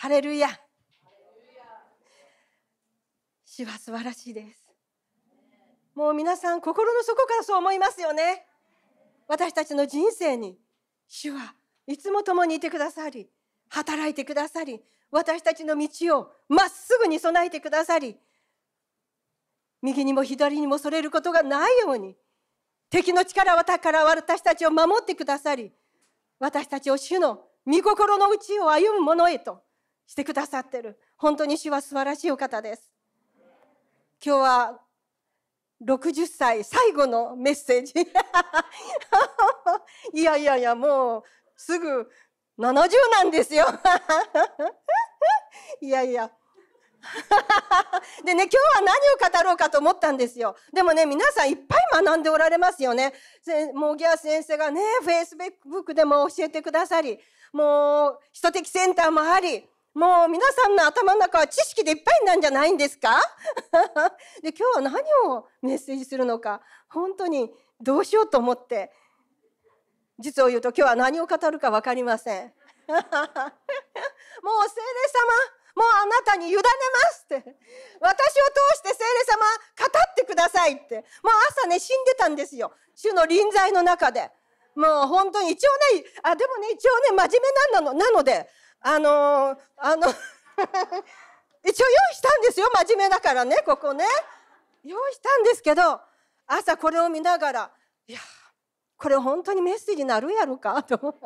[0.00, 0.48] ハレルヤ。
[3.44, 4.64] 主は素晴らしいです。
[5.94, 8.46] もう皆さん心の底からそう思いますよね。
[9.28, 10.56] 私たちの人生に
[11.06, 11.54] 主は
[11.86, 13.28] いつも共にいてくださり
[13.68, 18.16] 働いてくださり私たちの道をまっすぐに備えてくださり
[19.82, 22.16] 右にも左にもそれることがないように
[22.88, 25.70] 敵の力から私たちを守ってくださり
[26.38, 29.62] 私たちを主の御心の内を歩むものへと
[30.10, 30.98] してくださってる。
[31.16, 32.90] 本当に主は素晴らしいお方です。
[34.20, 34.80] 今日は
[35.86, 37.94] 60歳最後のメッセージ。
[40.12, 41.22] いやいやいやもう
[41.54, 42.10] すぐ
[42.58, 43.66] 70なんですよ。
[45.80, 46.28] いやいや。
[48.24, 50.56] でね今日は何を語ろうかと思ったんですよ。
[50.72, 53.14] でもね皆さんいっぱい学んでおられますよね。
[53.74, 55.52] もうギア先生がねフェイスブッ
[55.84, 57.20] クでも教えてくださり
[57.52, 63.20] もう基礎的センターもありもう皆さんの頭の中は知識でいっぱいなんじゃないんですか？
[64.42, 64.94] で今日は何
[65.28, 66.60] をメッセージするのか？
[66.88, 68.92] 本当にどうしようと思って。
[70.18, 72.44] 実を言うと今日は何を語るか分かりません。
[72.86, 73.50] もう聖霊様
[75.74, 77.56] もうあなたに委ねますって。
[78.00, 79.44] 私を通して聖霊様
[79.78, 80.96] 語ってくださいって。
[80.96, 81.04] もう
[81.50, 82.72] 朝ね死んでたんですよ。
[82.94, 84.30] 主の臨在の中で。
[84.76, 88.48] もう本当に一応ねあでもね一応ね真面目なのなので
[88.80, 90.08] あのあの
[91.62, 94.04] 一応用意したんですよ真面目だからねここね。
[94.82, 96.00] 用意したんですけど
[96.46, 97.70] 朝これを見ながら
[98.06, 98.20] いや
[98.96, 100.96] これ本当にメッセージになるやろかと。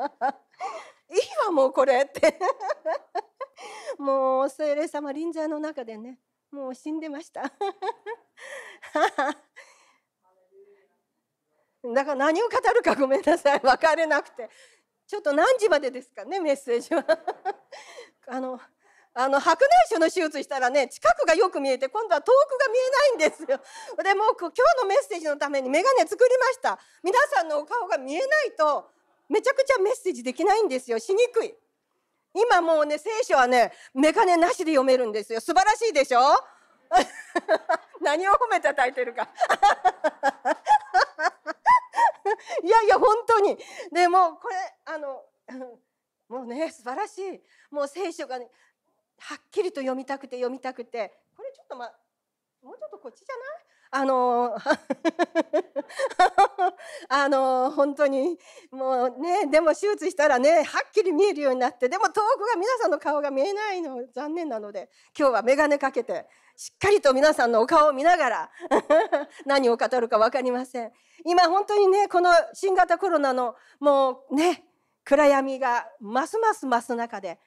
[1.11, 2.39] いいわもうこれって。
[3.99, 6.19] もう精霊様臨在の中でね
[6.51, 7.43] もう死んでました。
[7.43, 7.51] だ
[12.05, 14.49] から何を語るかごめんなさい分かれなくて。
[15.15, 17.05] ちょっと何時までですかねメッセージは。
[18.27, 18.59] あの
[19.17, 23.61] あの白内障の手術したらね近くがよく見えて今度は遠くが見えないんですよ。
[24.03, 26.81] でも今日のメッセージのために眼鏡作りました。
[27.05, 28.91] 皆さんのお顔が見えないと
[29.29, 30.99] めちゃくちゃメッセージできないんですよ。
[30.99, 31.57] しにくい。
[32.33, 35.41] 今もうね聖書はね眼鏡なしで読めるんですよ。
[35.41, 36.21] 素晴らしいでしょ？
[38.03, 39.29] 何を褒め叩いてるか。
[42.63, 43.59] いやいや本当に。
[43.93, 45.25] でもこれあの
[46.29, 47.43] もうね素晴らしい。
[47.71, 48.51] もう聖書がね
[49.19, 51.13] はっきりと読みたくて読みたくて。
[51.37, 51.93] これちょっとま
[52.63, 53.65] もうちょっとこっちじゃない？
[53.91, 54.57] あの
[57.09, 58.39] あの本当に。
[58.71, 61.89] もうねでも手術したらねはっきり見えるようになって。
[61.89, 64.91] でも遠くが皆さんの顔が見えないの残念なので。
[65.17, 66.27] 今日は眼鏡かけて。
[66.57, 68.51] しっかりと皆さんのお顔を見ながら
[69.45, 70.93] 何を語るか分かりません。
[71.25, 74.65] 今本当にねこの新型コロナのもうね
[75.05, 77.39] 暗闇がますます増す中で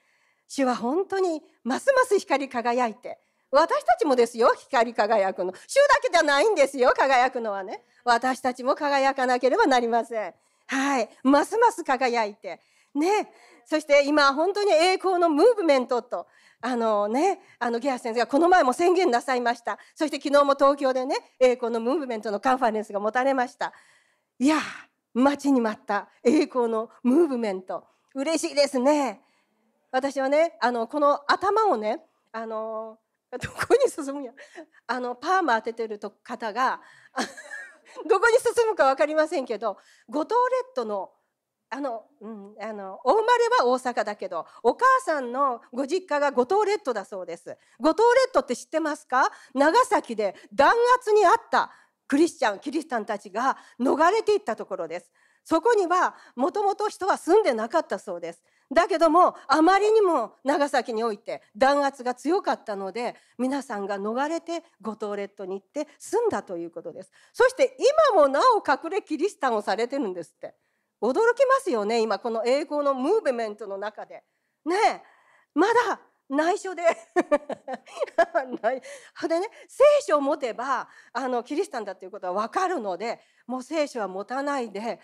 [0.48, 3.20] 主は本当にますます光り輝いて
[3.52, 5.54] 私たちもですよ光り輝くの。
[5.68, 7.84] 主だけじゃないんですよ輝くのはね。
[8.04, 10.34] 私たちも輝かなければなりません。
[10.68, 11.10] はい。
[11.24, 12.60] ますます輝いて。
[12.94, 13.32] ね。
[13.66, 16.28] そして今本当に栄光のムーブメントと
[16.62, 19.78] あのねあのゲア先生がこの前も宣言なさいました。
[19.96, 23.74] そして昨日も東京でね栄光のムーブメントのカンファレンスが持たれました。
[24.40, 24.58] いや
[25.14, 26.10] 待ちに待った。
[26.24, 27.86] 栄光のムーブメント。
[28.16, 29.22] 嬉しいですね。
[29.92, 32.02] 私はねあのこの頭をね
[32.32, 32.98] あの
[33.32, 34.32] どこに進むや。
[34.88, 36.82] あのパーマ当ててると方が
[38.08, 39.78] どこに進むか分かりませんけど
[40.10, 41.12] 五島列島の
[41.70, 47.58] あの、うん、あのお生まれは大阪だけどお母さんのご実家が五島列島だそうです。
[47.80, 49.32] 五島列島って知ってますか？
[49.54, 51.72] 長崎で弾圧にあった
[52.08, 55.12] クリスチャンキリシタンたちが逃れていったところです。
[55.44, 58.44] そこにはもともと人は住んでなかったそうです。
[58.74, 67.12] だけどもあまりにも長崎において弾圧が強かったので皆さんが逃れて五島列島に行って住んだということです。
[67.34, 67.78] そして
[68.14, 70.56] 今もなお隠れキリシタンをされてるんですって。
[71.02, 74.24] 驚きますよね今この栄光のムーブメントの中で。
[74.66, 75.02] ねえ
[75.54, 76.84] まだ内緒で。
[79.28, 85.00] でね聖書を持てばあのキリシタンだということは分かるのでもう聖書は持たないで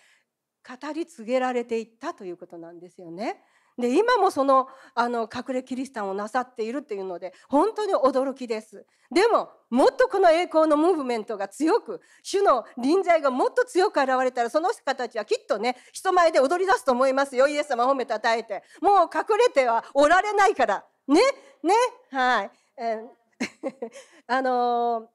[0.68, 3.44] 語り継げられていったということなんですよね。
[3.78, 8.86] で今もそのあの隠れキリシタンをなさっているっていうので本当に驚きです。
[9.12, 17.48] でももっとこの栄光のムーブメントが強く主の臨在がもっと強く現れたらその人たちはきっとね人前で踊り出すと思いますよ。
[17.48, 18.64] イエス様褒めたたえて。
[18.82, 20.86] もう隠れてはおられないから。
[21.08, 21.22] ね
[21.64, 21.74] ね
[22.12, 23.08] はい、えー、
[24.28, 25.08] あのー、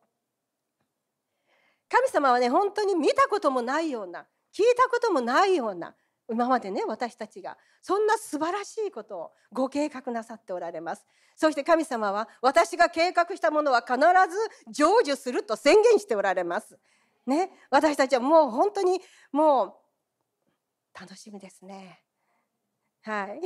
[1.89, 5.95] 神様はね本当に見たこともないような聞いたこともないような
[6.31, 11.07] 今までね私たちがそんな素晴らしいことをご計画なさっておられます。
[11.37, 14.03] そして神様は私が計画したものは必ず
[14.73, 16.79] 成就すると宣言しておられます。
[17.27, 19.01] ね私たちはもう本当に
[19.33, 19.65] も
[20.97, 22.03] う楽しみですね。
[23.03, 23.41] はい。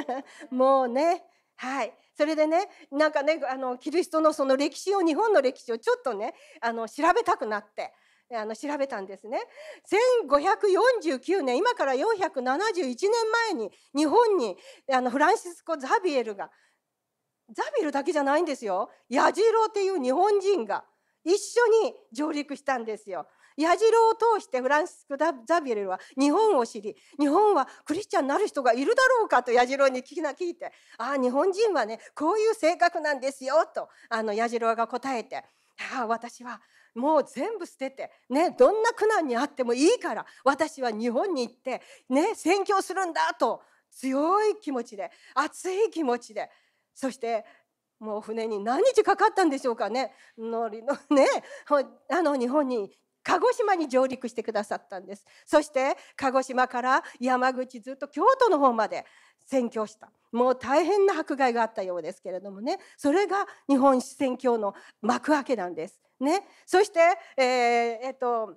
[0.54, 1.24] もうね
[1.56, 1.94] はい。
[2.14, 7.92] それでねなんかねあのキリストのその歴史を日本の歴史をちょっとねあの調べたくなって
[8.34, 9.38] あの調べたんですね
[10.28, 13.10] 1549年今から471年
[13.50, 14.56] 前に日本に
[14.92, 16.50] あのフランシスコ・ザビエルが
[17.54, 20.84] ザビエルだけじゃないんですよ矢次郎っていう日本人が
[21.26, 23.26] 一緒に上陸したんですよ。
[23.56, 30.66] 矢次郎を通してフランシスコ・ザビエルは日本を知り日本はクリスチャンになる人がいるだろうかと矢次郎に聞いて
[30.98, 35.36] ああ日本人はねこういう性格なんですよとあの矢次郎が答えて
[35.94, 36.60] ああ私は
[36.96, 46.50] もう全部捨てて、ね、どんな苦難にあってもいいから私は日本に行って、ね、宣教するんだと強い気持ちで熱い気持ちで
[46.94, 47.44] そして
[47.98, 50.12] もう船に何日かかったんでしょうかね。
[50.36, 51.26] 乗りのね
[52.10, 52.90] あの日本に
[53.22, 55.24] 鹿児島に上陸してくださったんです。
[55.44, 59.04] そして鹿児島から山口ずっと京都の方まで
[59.44, 60.10] 宣教した。
[60.32, 62.78] もう大変な迫害があったようですけれどもね。
[62.96, 66.00] それが日本宣教の幕開けなんです。
[66.20, 67.00] ね、そして、
[67.36, 68.54] えーえっと、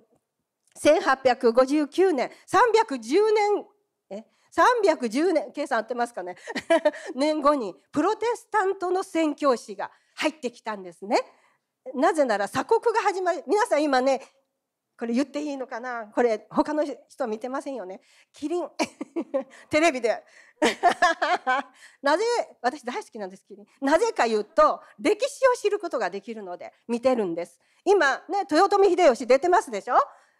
[0.78, 3.64] 1859年310年
[4.10, 4.24] え
[4.54, 6.36] 310年計算合ってますかね？
[7.14, 11.18] 年後にプロテスタントの宣教師が入ってきたんですね。
[11.94, 14.20] なぜなら鎖国が始まり皆さん今ね
[14.98, 16.06] これ言っていいのかな？
[16.14, 18.00] これ他の人見てませんよね？
[18.32, 18.70] キリン。
[19.70, 20.22] テレビで
[22.02, 22.24] なぜ
[22.60, 27.58] 私大好きなんですキリンなぜか言うと歴史を知ることができるので見てるんです。
[27.84, 29.94] 今ね豊臣秀吉出てますでしょ？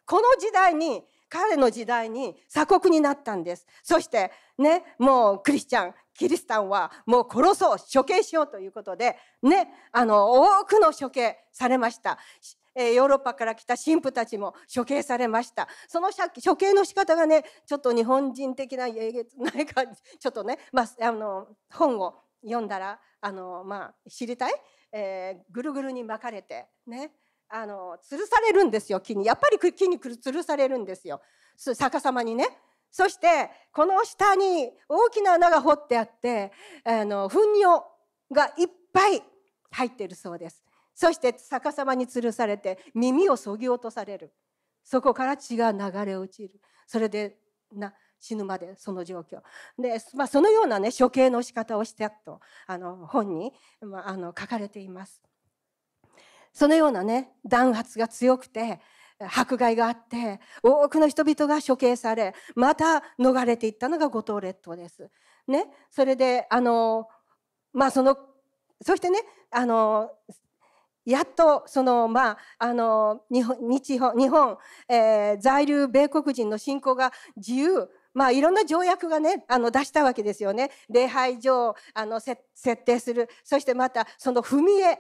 [0.07, 3.67] この時代に彼の時代に鎖国になったんです。
[3.83, 12.19] そしてねもうクリスチャンキリスタンはもう殺そう処刑しようということでねあの多くの処刑されました。
[12.89, 15.69] ヨーロッパから来た神父たちも処刑されました。
[15.89, 16.11] その
[16.45, 24.55] 処刑の仕方がねちょっと日本人的なえげつない感じ ちょっとね、まあ、あの本を読んだらあの、まあ、知りたい、
[24.93, 27.13] えー、ぐるぐるに巻かれてね
[27.49, 29.27] あの吊るされるんですよ木に。
[29.27, 31.21] やっぱり木に吊るされるんですよ。
[31.77, 32.49] 逆さまにね。
[32.91, 36.53] そしてこの下に大きな穴が掘ってあって
[36.85, 37.85] あの糞尿
[38.33, 39.23] がいっぱい
[39.71, 40.63] 入っているそうです。
[41.01, 44.35] そして逆さまに吊るされて耳をそぎ落とされる。
[44.85, 46.61] そこから血が流れ落ちる。
[46.87, 47.39] それで
[47.73, 49.41] な死ぬまでその状況。
[49.79, 53.51] で、まあ、そのようなね処刑の仕方をしてとあの本に、
[53.81, 55.23] まあ、あの書かれています。
[56.53, 58.79] そのようなね弾圧が強くて
[59.19, 65.09] 迫害があって多くの人々が処刑されまた逃れていったのが五島列島です。
[65.49, 67.09] ね、それであの
[67.73, 68.19] まあその
[68.83, 69.21] そしてね
[69.51, 70.11] あの
[71.11, 74.57] やっとそのまああの日本日本日本、
[74.89, 80.71] えー、在留米国人の信仰が自由まあいろんな条約がねあの出したわけですよね。
[80.89, 82.37] 礼拝所をあの設
[82.85, 83.29] 定する。
[83.45, 84.99] そしてまたその踏み絵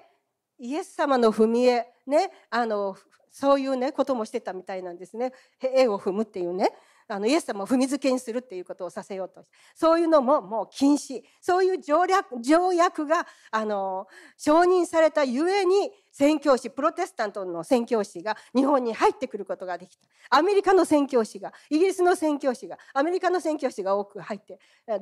[0.58, 2.96] イエス様の踏み絵ねあの
[3.30, 5.32] そういうねこともしてたみたいなんですね。
[5.60, 6.72] 絵を踏むっていうね。
[7.10, 24.58] あのイエス様を踏み付けにするっていうことをさせようとそういうのももう禁止そういう条約条約があの承認されたゆえに宣教師プロテスタントの宣教師が日本に入ってくることができたアメリカの宣教師がイギリスの宣教師がアメリカの宣教師が多く入って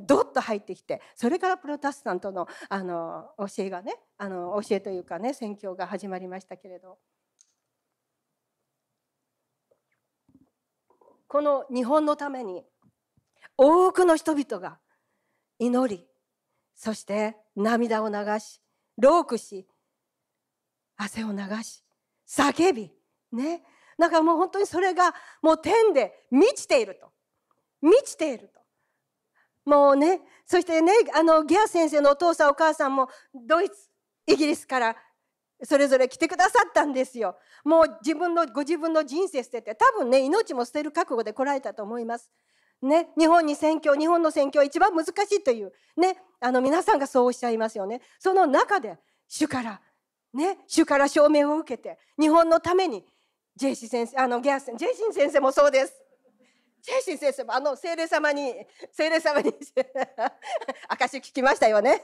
[0.06, 6.98] どっと入ってきてそれからプロテスタントのあの教えがねあの教えというかね宣教が始まりましたけれど。
[11.28, 12.64] この日本のために
[13.56, 14.78] 多くの人々が
[15.58, 16.06] 祈り
[16.74, 18.60] そして涙を流し
[18.96, 19.68] ロークし
[20.96, 21.84] 汗を流し
[22.28, 22.92] 叫び
[23.32, 23.62] ね。
[23.98, 27.10] だかもう本当にそれがもう天で満ちていると。
[27.80, 28.60] 満ちていると。
[29.64, 33.76] もうねそしてねあのギア先生のお父さんお母さんもドイツ
[34.26, 34.96] イギリスから
[35.62, 37.36] それぞれ来てくださったんですよ。
[37.64, 42.30] もう自分のご自分の人生捨てて多分ね命も捨てる覚悟で来られたと思います。
[42.80, 48.00] ね、日本に宣教日本の宣教は一番難しいという、ね、あの皆さんがそうおっしゃいますよね。
[48.20, 48.96] その中で
[49.26, 49.80] 主から
[50.32, 53.04] ね主から証明を受けて日本のために
[53.56, 55.94] ジェイシー先生あのギャスジェイシン先生もそうです。
[56.80, 58.54] ジェイシン先生もあの聖霊様に
[58.92, 59.52] 聖霊様に
[60.88, 62.02] 証聞きましたよね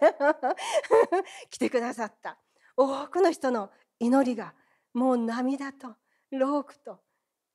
[1.48, 2.36] 来てくださった
[2.76, 4.54] 多くの人の祈りが
[4.92, 5.96] もう涙と
[6.30, 7.00] ロークと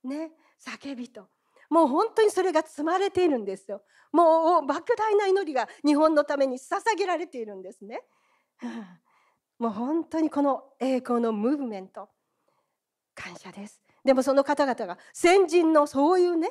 [0.04, 0.32] ね
[0.64, 1.28] 叫びと
[1.70, 3.82] もう本当にそれが積まれているんですよ。
[4.12, 8.02] もう莫大な祈りが日本のために捧げられているんですね。
[9.58, 12.08] もう本当にこの栄光のムーブメント
[13.14, 13.80] 感謝です。
[14.04, 16.50] でもその方々が先人のそういうね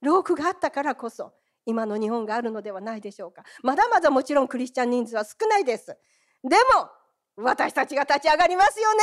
[0.00, 1.32] 労苦があったからこそ
[1.64, 3.44] 今の日本があるのではないでしょうか。
[3.62, 5.96] まだまだもちろんクリスチャン人数は少ないです。
[6.42, 6.90] でも
[7.36, 9.02] 私たちが立ち上がりますよね。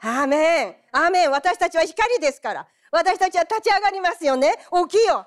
[0.00, 0.76] アーメン。
[0.92, 1.30] アーメン。
[1.30, 2.66] 私たちは光ですから。
[2.90, 4.54] 私たちは立ち上がりますよね。
[4.88, 5.26] 起きよ。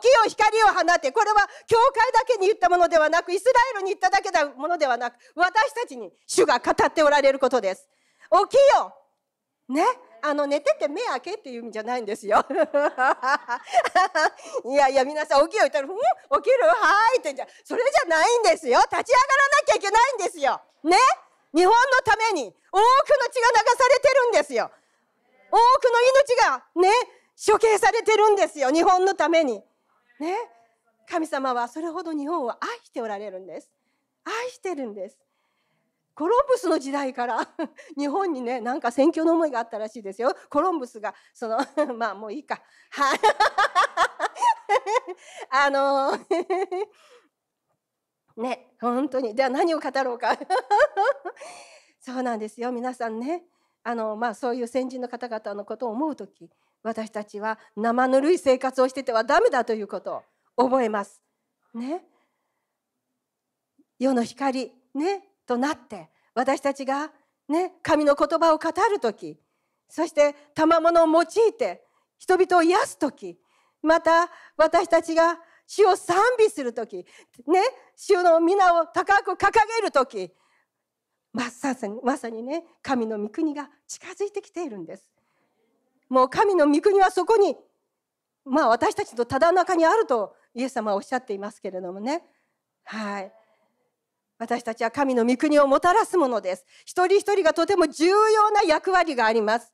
[0.00, 1.12] 起きよ光を放て。
[1.12, 7.86] これは教会だけに言ったものではなくイスラエルに言っただけのものではなく私たちに主が語っておられることです。
[8.50, 8.94] 起きよ。
[9.68, 9.84] ね？
[10.24, 12.46] あの寝てて目開けっていう意味じゃないんですよ。
[14.64, 15.94] いやいや皆さん起きよ言ったら「うん？
[16.42, 16.74] 起きるは
[17.16, 18.78] い」ってじゃそれじゃないんですよ。
[18.88, 20.60] 立ち上がらなきゃいけないんですよ。
[20.84, 20.96] ね？
[21.54, 21.72] 日本の
[22.04, 22.86] ために多くの血が流
[23.76, 24.70] されてるんですよ。
[25.50, 26.90] 多くの命がね
[27.46, 29.62] 処刑されてるんですよ日本のために。
[30.18, 30.36] ね
[31.08, 33.70] 神様はそれほど日本を愛しておられるんです。
[34.24, 35.18] 愛してるんです。
[36.14, 37.48] コロンブスの時代から
[37.96, 41.58] 日本にねなんか選挙の思いがあったらしいですよコロンブスがその
[41.96, 43.20] まあもういいかはい
[45.48, 46.12] あの
[48.36, 49.34] ね本当に。
[49.34, 50.36] では何を語ろうか。
[52.00, 52.72] そうなんですよ。
[52.72, 53.44] 皆さんね
[53.82, 56.50] あのまあそういう先人の方々のことを思う時
[56.82, 60.22] 私たちは生ぬるい生活をしててはダメだということ
[60.56, 61.22] を覚えます。
[61.74, 62.04] ね。
[63.98, 67.12] 世の光ねとなって私たちが
[67.48, 69.38] ね神の言葉を語る時
[69.88, 71.84] そして賜物を用いて
[72.18, 73.38] 人々を癒す時
[73.82, 75.38] また私たちが
[75.74, 77.06] 主を賛美する時
[77.46, 77.60] ね
[77.96, 79.50] 主の皆を高く掲
[79.80, 80.30] げる時
[81.32, 85.08] まさにまさにね神の御国が近づいてきているんです。
[86.10, 87.56] もう神の御国はそこに
[88.44, 92.22] まあ私たちのただ中にあるとイエス様はおっしゃっていますけれどもね。
[92.84, 93.32] はい。
[94.38, 96.66] 私たちは神の御国をもたらすものです。
[96.84, 99.72] 一人一人がとても重要な役割があります。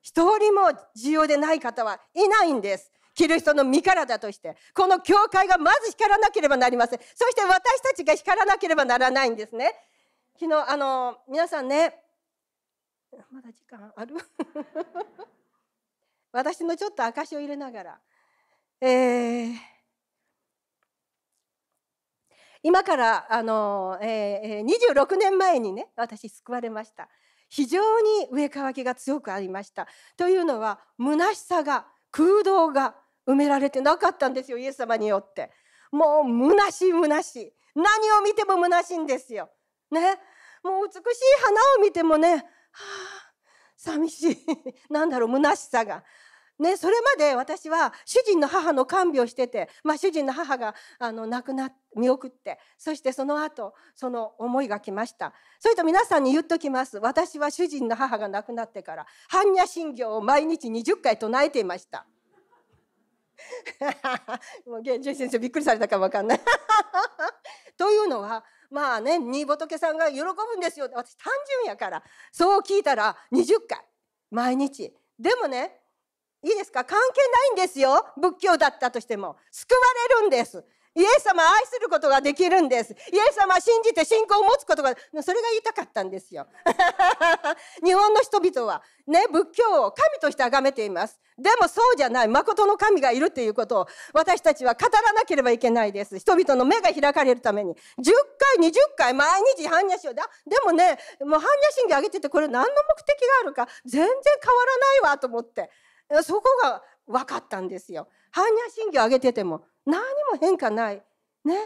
[0.00, 2.92] 一人も重要でない方はいないんです。
[3.18, 7.00] キリストの身体としてこの教会がまず光らなければなりません。
[7.00, 9.74] そして私たちが光らなければならないんですね。
[10.38, 11.96] 昨日あの皆さんね
[13.32, 14.14] まだ時間ある？
[16.30, 18.00] 私のちょっと証を入れながら。
[18.80, 19.56] えー
[22.62, 27.08] 今からあの、えー、26年前にね私救われました。
[27.48, 29.88] 非常に上乾きが強くありました。
[30.16, 32.96] というのは虚しさが空洞が
[33.28, 35.50] 埋められてなかったんですよイエス様によって。
[35.92, 37.52] もう虚しい虚しい。
[37.74, 37.84] 何
[38.18, 39.50] を見ても虚しいんですよ。
[39.90, 40.00] ね。
[40.64, 41.00] もう美しい
[41.42, 43.32] 花を見てもね、はあ、
[43.76, 44.38] 寂しい。
[44.90, 46.02] なんだろう虚しさが。
[46.58, 55.32] ね、それまで私は主人の母の看病してて、まあ、主人の母があの亡くな見送ってそしてその後その思いが来ました。
[55.60, 56.98] それと皆さんに言っときます。
[56.98, 62.06] 私は主人の母が亡くなってから般若心経を毎日20回唱えていました。
[64.66, 66.40] もう現地先生びっくりされたかもわかんない。
[67.76, 70.88] というのはまあね新仏さんが喜ぶんですよ。
[70.92, 72.02] 私単純やから。
[72.32, 73.84] そう聞いたら20回。
[74.30, 74.94] 毎日。
[75.18, 75.80] でもね
[76.42, 76.84] いいですか？
[76.84, 77.20] 関係
[77.56, 78.06] ないんですよ。
[78.16, 79.36] 仏教だったとしても。
[79.50, 79.80] 救わ
[80.18, 80.64] れるんです。
[80.98, 82.92] イエス様愛することができるんです。
[82.92, 86.48] イエス様信じて信仰を持つことがそれが言いたかったんですよ。
[87.84, 91.20] 日本の人々はね仏教を神として崇めています。
[91.38, 92.28] でもそうじゃない。
[92.28, 96.18] 誠の神がいるということを私たちは語らなければいけないです。
[96.18, 97.74] 人々の目が開かれるために。
[97.74, 97.78] 10
[98.58, 103.68] 回20回毎日般若心経でもねもう般若心経あげててこれ何の目的があるか。
[103.86, 105.70] 全然変わらないわと思って。
[106.24, 108.08] そこが分かったんですよ。
[108.32, 110.00] 般若心経を上げてても何
[110.32, 111.02] も変化ない。
[111.44, 111.56] ね。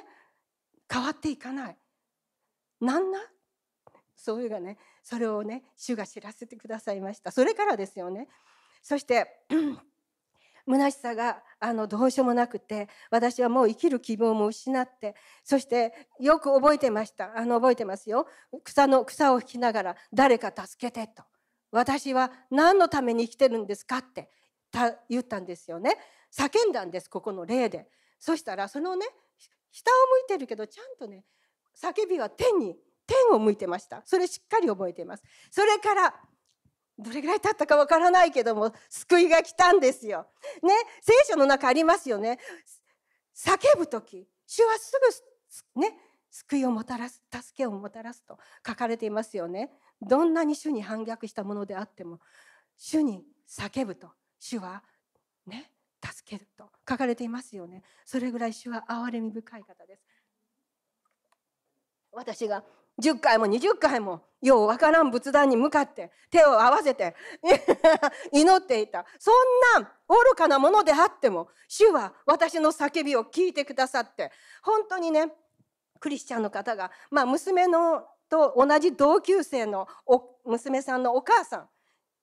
[0.91, 1.77] 変わっていかない。
[2.81, 3.21] なんな
[4.23, 8.29] そういうがねそれをね主が知らせてくださいましたそれからですよね
[8.83, 9.27] そして
[10.69, 18.29] 虚しさがあのどうしようもなくて私はもう生きる希望も失ってそしてよく覚えてましたあの覚えてますよ
[18.63, 21.25] 草の草を引きながら誰か助けてと
[21.73, 24.29] 私は何のために生きてるんですかって
[25.09, 25.97] 言ったんですよね。
[26.33, 27.89] 叫んだんですここの例で。
[28.19, 29.07] そしたらそのね
[29.71, 31.25] 下を向いてるけどちゃんとね
[31.77, 32.77] 叫びは天に
[33.07, 34.03] 天を向いてました。
[34.05, 35.23] それしっかり覚えています。
[35.51, 36.15] それから
[36.99, 40.27] どれぐらい経ったかわからないけども救いが来たんですよ。
[40.63, 42.39] ね聖書の中ありますよね。
[43.35, 44.93] 叫ぶ時主はす
[45.75, 45.97] ぐね
[46.31, 49.71] 救いをもたらす助けをもたらすと書かれていますよね。
[50.01, 52.21] どんなに主に反逆したものであっても
[52.77, 54.11] 主に叫ぶと。
[54.43, 54.83] 主は
[55.47, 55.71] ね
[56.05, 57.85] 助けると書かれていますよね。
[58.05, 60.03] それぐらい主は憐れみ深い方です。
[62.11, 62.65] 私が
[63.01, 67.15] 10回も20回もようわからん仏壇に向かって手を合わせて
[68.33, 69.07] 祈っていた。
[69.21, 74.33] そんな愚かなものであっても主は私の叫びを聞いてくださって
[74.65, 75.33] 本当にね
[76.01, 79.87] クリスチャンの方が、まあ、娘のと同じ同級生の
[80.45, 81.69] 娘さんのお母さん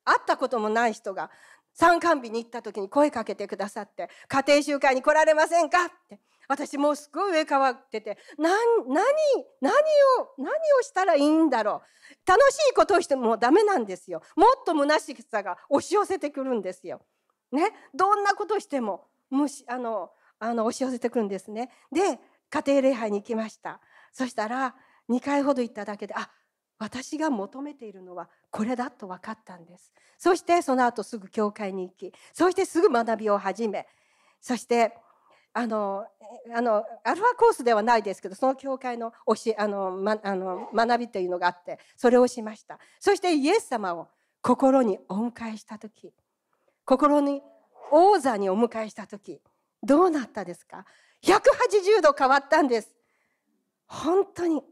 [0.03, 1.29] 会ったこともない人が
[1.73, 8.51] 参観日に行った時に声かけてくださって「家庭集会に来られませんか?」って私もうすごい上変わってて何
[8.87, 9.05] 何
[9.61, 11.81] 何を何をしたらいいんだろ
[12.25, 12.27] う？
[12.27, 17.01] 楽しいことをしてもダメなんですよもっと虚しさが押し寄せてくるんですよ。
[17.51, 21.71] ね、どんなことしてもむしあのあの押し寄せてくるんですね。
[21.91, 23.79] で家庭礼拝に行きました
[24.11, 24.75] そしたら
[25.09, 26.31] 2回ほど行っただけであ
[26.79, 29.91] 私が求めているのはこれだと分かったんです。
[30.17, 33.85] そしてその後すぐ教会に行きそしてすぐ学びを始め
[34.41, 34.93] そして
[35.53, 36.05] あの
[36.55, 42.79] あのアルファコースではないですけどその教会の教えあの、ま、あの学びというのがあってそれをしました。
[42.99, 44.07] そしてイエス様を
[44.41, 46.13] 心にお迎えした時
[46.85, 47.41] 心に
[47.91, 49.41] 王座にお迎えした時
[49.83, 50.85] どうなったですか
[51.23, 52.95] ？180度変わったんです。
[53.85, 54.63] 本当に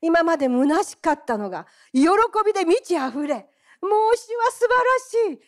[0.00, 2.08] 今まで虚しかったのが喜
[2.44, 3.46] びで満ち溢れ
[3.82, 5.40] もう主は素晴らしい。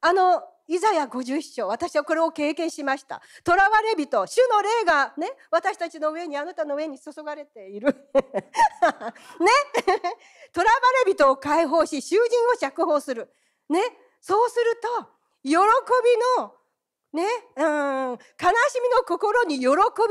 [0.00, 3.20] あのイザヤ50章私はこれを経験しました。
[3.44, 3.58] 囚わ
[3.96, 7.88] れ人主の霊がね私たちの上にあなたの上に注がれている。
[7.92, 7.94] ね。
[10.54, 10.64] 囚わ
[11.06, 12.22] れ人を解放し囚人
[12.54, 13.30] を釈放する。
[13.68, 13.80] ね。
[14.20, 15.08] そうすると
[15.42, 15.56] 喜び
[16.38, 16.54] の
[17.12, 17.24] ね
[17.56, 19.68] うん悲しみの心に喜び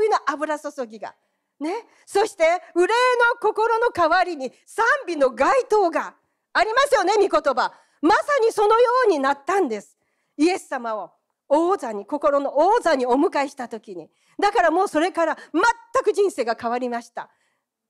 [0.08, 1.16] の油注ぎが
[1.60, 1.72] ね。
[2.06, 2.44] そして
[2.74, 6.14] 憂いの心の代わりに賛美の街灯が
[6.52, 7.72] ありますよね御言葉。
[8.02, 9.98] まさにそのようになったんです。
[10.36, 11.12] イエス様を
[11.48, 14.10] 王座に心の王座にお迎えした時に。
[14.38, 15.62] だからもうそれから全
[16.02, 17.30] く人生が変わりました。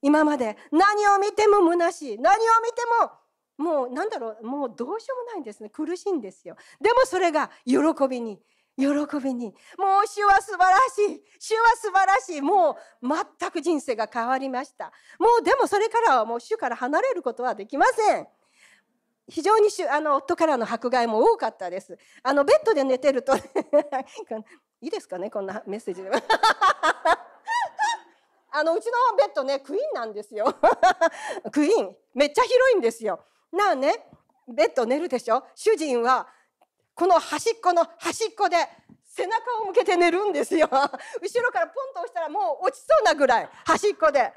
[0.01, 2.19] 今まで何を見ても虚しい。
[2.19, 3.11] 何を見ても
[3.57, 5.69] もうなんだろうもうどうしようもないんですね。
[5.69, 6.55] 苦しいんですよ。
[6.81, 7.77] でもそれが喜
[8.09, 8.39] びに
[8.77, 8.85] 喜
[9.23, 9.53] びに。
[9.77, 11.23] もう主は素晴らしい。
[11.39, 12.41] 主は素晴らしい。
[12.41, 13.07] もう
[13.39, 14.91] 全く人生が変わりました。
[15.17, 18.27] もうでもそれからはもう主から離れることはできません。
[19.27, 21.97] 非常にあの夫からの迫害も多かったです。
[22.21, 23.39] あのベッドで寝てるとい
[24.81, 26.11] いですかねこんなメッセージで。
[28.51, 30.53] あのうちのベッドねクイーンなんですよ。
[31.51, 31.95] クイーン。
[32.13, 33.25] めっちゃ広いんですよ。
[33.51, 34.05] なあね
[34.47, 35.43] ベッド寝るでしょ？
[35.55, 36.27] 主人は
[36.95, 38.55] この端っこの端っこで
[39.03, 40.67] 背中を向けて寝るんですよ。
[41.21, 43.49] 後ろからポンと押したらもう落ちそうなぐらい。
[43.65, 44.33] 端っこで。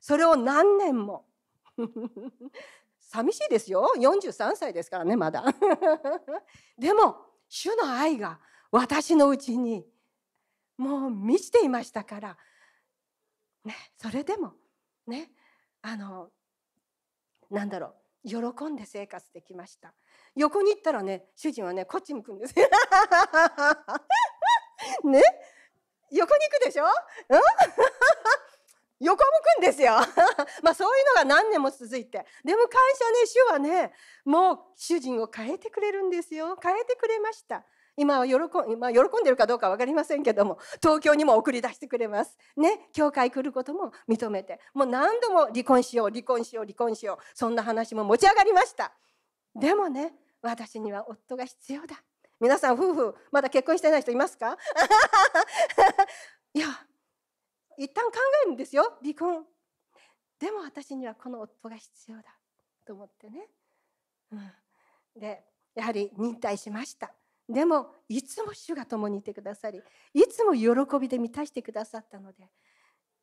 [0.00, 1.26] それを何年も。
[3.00, 3.92] 寂しいですよ。
[3.96, 5.44] 43歳ですからねまだ。
[6.76, 8.40] でも主の愛が
[8.70, 9.86] 私のうちに
[10.76, 12.38] もう満ちていましたから、
[13.64, 14.54] ね、それでも
[15.06, 15.32] ね
[15.82, 16.30] あの
[17.50, 17.94] なんだろう。
[18.24, 19.94] 喜んで生活できました。
[20.38, 22.54] 横に行ったらね主人はねこっち向くんです。
[25.04, 25.20] ね？
[26.10, 26.88] 横に行くでしょ、う
[27.36, 27.40] ん？
[29.00, 29.94] 横向くんですよ。
[30.62, 32.24] まあそういうのが何年も続いて。
[32.44, 33.92] でも感謝ね主はね
[34.24, 36.56] もう主人を変えてくれるんですよ。
[36.62, 37.64] 変えてくれました。
[37.96, 38.34] 今は喜,、
[38.76, 42.38] まあ、喜んでるかどうか分かりませんけども東京にも送り出してくれます。
[42.56, 42.88] ね？
[42.92, 44.60] 教会来ることも認めて。
[44.72, 48.92] もう何度も離婚しよう離婚しよう離婚しようそんな話も持ち上がりました。
[49.54, 52.02] でもね私には夫が必要だ。
[52.40, 54.56] 皆さん夫婦まだ結婚してない人いますか？
[56.54, 56.66] いや
[57.76, 58.12] 一旦考
[58.44, 59.46] えるんですよ離婚。
[60.38, 62.38] でも私にはこの夫が必要だ。
[62.84, 63.48] と思ってね、
[64.32, 64.52] うん、
[65.20, 67.12] でやはり忍耐しました。
[67.48, 72.50] でもいつも主が共にいてくださりいつも喜びで満たしてくださったので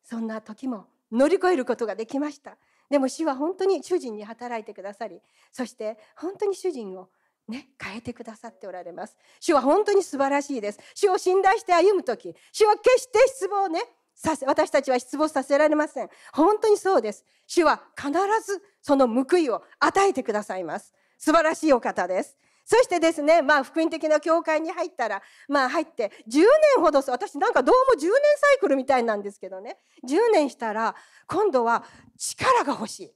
[0.02, 2.58] そんな時も乗り越えることができました。
[2.90, 5.20] でも主は本当に主人に働いてくださり
[5.52, 7.08] そして本当に主人を
[7.48, 9.16] ね、変えてくださっておられます。
[9.38, 10.80] 主は本当に素晴らしいです。
[10.96, 13.80] 主を信頼して歩む時、主は決して失望ね、
[14.16, 18.10] させ私たちは失望させられません本当にそうです主は必
[18.44, 26.46] ずその報いを与えてくださいます素晴らしいお方ですそしてですね、まあ、福音的な教会に入ったら、まあ、入って10年
[26.78, 29.78] ほど私なんかどうも10年サイクルみたいなんですけどね。
[30.04, 30.96] 10年したら
[31.28, 31.84] 今度は
[32.18, 33.14] 力が欲しい。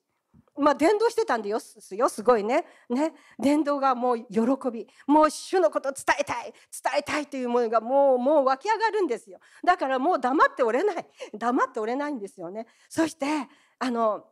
[0.57, 2.65] まあ、伝道してたんですよすごいね。
[2.89, 3.13] ね。
[3.39, 4.87] 伝道がもう喜び。
[5.07, 6.45] もう主のこと伝えたい。
[6.45, 6.53] 伝
[6.99, 9.41] えたいというものがもうもう湧き上がるんですよ。
[9.65, 11.07] だからもう黙っておれない。
[11.37, 12.67] 黙っておれないんですよね。
[12.89, 14.27] そしてあの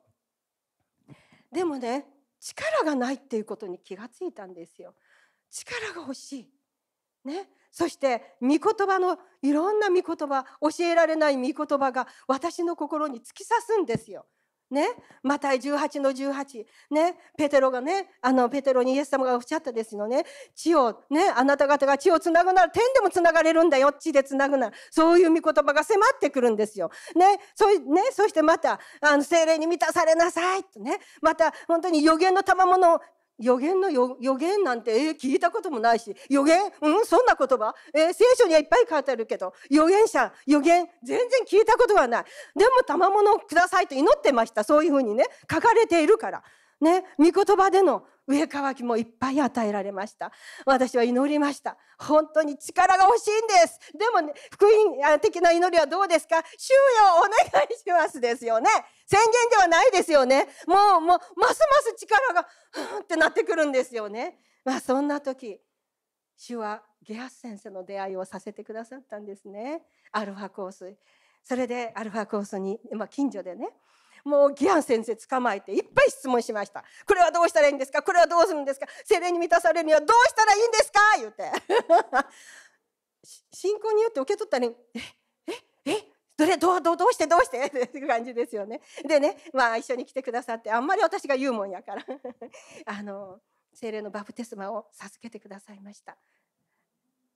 [1.51, 2.07] でもね
[2.41, 4.95] 力がないっていうことに気がついたんですよ。
[5.51, 6.49] 力が欲しい
[7.25, 14.27] ね、そして御言葉のいろんな御言葉教えられない御言葉が私の心に突き刺すんですよ。
[14.71, 14.87] ね、
[15.23, 20.25] マタイ18の18、ね、ペテロがね、あの、ペテロにイエス様がおっしゃったですよね。
[20.55, 23.95] 血を、ね、あなた方が血をつなぐなら天でもつながれるんだよ。
[23.99, 24.77] 血でつなぐなら。
[24.91, 26.91] そういう御言葉が迫ってくるんですよ。
[27.17, 30.65] ね、そ、ね、そしてまた、あの、精霊に満たされなさい。
[30.65, 33.01] とね、また、本当に予言の賜物
[33.39, 36.61] 予言の予言なんて、えー、聞いたこともないし、予言？
[36.81, 37.07] うん？
[37.07, 37.75] そんな言葉？
[37.95, 42.25] えー、聖書にはいっぱい書いてあるけど、予言者、予言、全然聞いたことがない。
[42.57, 44.65] でも賜物をくださいと祈ってました。
[44.65, 46.43] そういうふうにね、書かれているから。
[46.81, 50.31] ね、御言葉での上乾きもいっぱい与えられました。
[50.67, 51.79] 私は祈りました。
[51.99, 53.81] 本当に力が欲しいんです。
[53.99, 56.43] でもね、福音的な祈りはどうですか？
[56.57, 56.77] 主よ
[57.19, 58.71] お願いしますですよね。
[59.07, 60.47] 宣言ではないですよね。
[60.67, 64.39] もう、もう、ますます力が、ふんってなってくるんですよね。
[64.65, 65.61] まあ、そんな時、
[66.37, 69.83] 主はゲアス先生の出会いをさせてくださったんですね。
[70.13, 70.95] アルファコース。
[71.43, 73.71] それでアルファコースに、まあ、近所でね、
[74.29, 76.85] もうギアン先生捕まえていっぱい質問しました。
[77.07, 78.03] これはどうしたらいいんですか？
[78.03, 78.87] これはどうするんですか？
[79.05, 81.01] 精霊に満たされるにはどうしたらいいんですか？
[81.19, 81.51] 言うて。
[83.53, 84.75] 信仰によって受け取ったら、え、
[85.87, 87.67] え、え、どれどうどうどうしてどうして？
[87.67, 88.81] っていう感じですよね。
[89.07, 92.05] でねまあ一緒に来てくださってあんまり私が言うもんやから
[92.87, 93.41] あの
[93.75, 96.17] 精霊のバプテスマを授けてくださいました。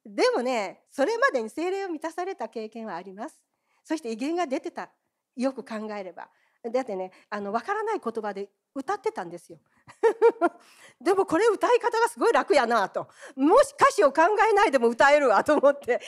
[0.04, 3.40] でもねそれまでに精霊を満たされた経験はあります。
[3.84, 4.90] そして威厳が出てた
[5.36, 6.30] よく考えれば。
[6.70, 9.58] だってねあの分からない言葉で歌ってたんですよ。
[11.00, 13.08] でもこれ歌い方がすごい楽やなと。
[13.34, 16.00] もし歌詞を考えないでも歌えるわと思って。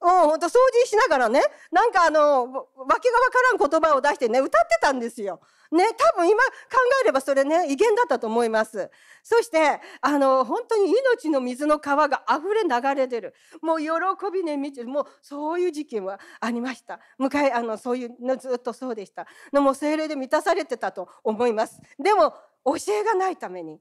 [0.00, 2.86] うんほんと掃除しながらねなんかあの訳が分
[3.58, 5.40] からん言葉を出してね歌ってたんですよ。
[5.70, 6.50] ね多分今考
[7.02, 8.90] えればそれね威厳だったと思います。
[9.22, 13.86] そしてあの本当に命の水の川が溢れ流れ出るもう喜
[14.32, 17.00] びね満ちるもうそういう時期はありました。
[17.20, 19.26] 迎えあのそういうのずっとそうでした。
[19.52, 21.80] のもう精霊で満たされてたと思います。
[21.98, 22.34] でも
[22.64, 23.80] 教えがないために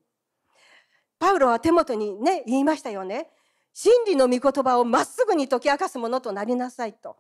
[1.20, 3.30] パウロは手元にね言いましたよね
[3.80, 7.16] 真理の御言葉をまっすぐに解き明かすものとなりなさいと。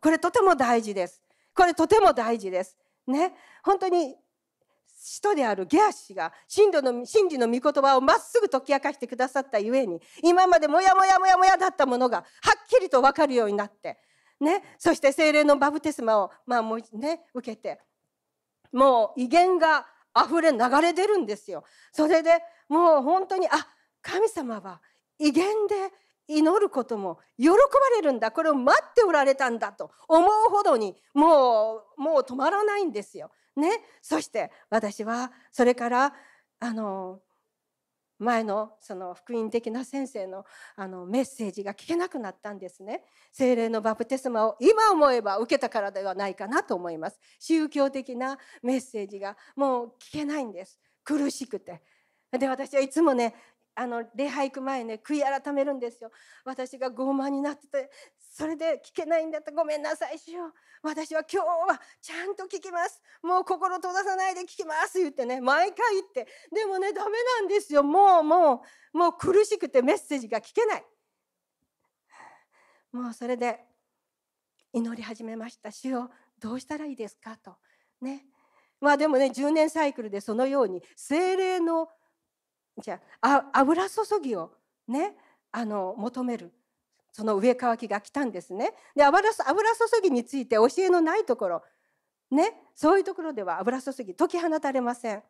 [0.00, 1.20] これとても大事です。
[1.54, 2.78] これとても大事です。
[3.06, 3.34] ね。
[3.62, 4.16] 本当に
[4.86, 12.24] 使徒であるゲア氏が真理の真理の御言葉をまっすぐ解き明かしてくださったゆえに今までもやもやもやもやだったものがはっ
[12.70, 13.98] きりと分かるようになって。
[14.40, 14.62] ね。
[14.78, 17.82] そして精霊のバプテスマをまあもうね受けて
[18.72, 21.64] もう威厳が溢れ流れ出るんですよ。
[21.92, 23.50] それでもう本当にあ
[24.00, 24.80] 神様は
[25.22, 25.92] 威厳で
[26.26, 27.56] 祈ることも喜ば
[27.96, 28.30] れるんだ。
[28.30, 33.30] これを待っておられたんだと思うほどにもうもう止まらないんですよ。
[33.54, 33.68] ね、
[34.00, 36.14] そして私はそれから
[36.58, 37.20] あの
[38.18, 40.44] 前のその福音的な先生の
[40.76, 43.02] あのメッセージが聞けなくなったんですね。
[43.32, 47.18] 精霊のバプテスマを今思えば受けたからではないかなと思います。
[47.38, 50.80] 宗教的なメッセージがもう聞けないんです。
[51.04, 51.82] 苦しくて。
[52.38, 53.34] で私はいつもね
[53.74, 56.10] あの礼拝行く前ね悔い改めるんですよ。
[56.44, 59.50] 私が傲慢になっててそれで聞けないんだった。
[59.50, 60.52] らごめんなさいしよう。
[60.82, 63.00] 私は今日はちゃんと聞きます。
[63.22, 66.26] もう心閉ざさないで聞きます言ってね毎回言って。
[66.54, 67.82] でもねダメなんですよ。
[67.82, 68.62] もうも
[68.94, 70.84] うもう苦しくてメッセージが聞けない。
[72.92, 73.60] もうそれで
[74.74, 77.38] 祈り始めました主よどうしたらいいですか？
[77.38, 77.56] と。
[78.02, 78.26] ね。
[78.80, 81.88] まあでもね10年サイクルでそのように精霊の
[82.80, 84.52] じゃあ油注ぎを
[84.88, 85.14] ね
[85.50, 86.52] あの求める
[87.12, 88.72] その上乾きが来たんですね。
[88.96, 89.34] で油注
[90.02, 91.62] ぎについて教えのないところ
[92.30, 95.22] ねそういうところでは油注ぎ解き放たれません。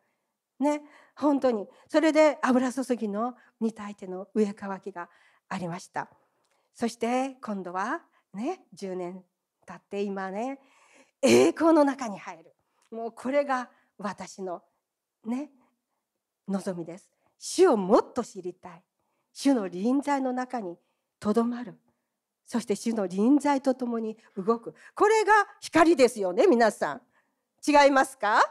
[0.59, 0.81] ね
[1.15, 5.09] 本当にそれで油注ぎの似た相手の上乾きが
[5.49, 6.09] ありました。
[6.73, 8.01] そして今度は
[8.33, 9.23] ね10年
[9.65, 10.59] 経って今ね
[11.21, 12.53] 栄光の中に入る
[12.91, 14.61] もうこれが私の
[15.25, 15.51] ね
[16.47, 17.11] 望みです。
[17.45, 18.81] 主をもっと知りたい。
[19.33, 20.77] 主の臨在の中に
[21.19, 21.77] とどまる。
[22.45, 24.73] そして主の臨在とともに動く。
[24.95, 27.01] これが光ですよね皆さん。
[27.67, 28.41] 違いますか？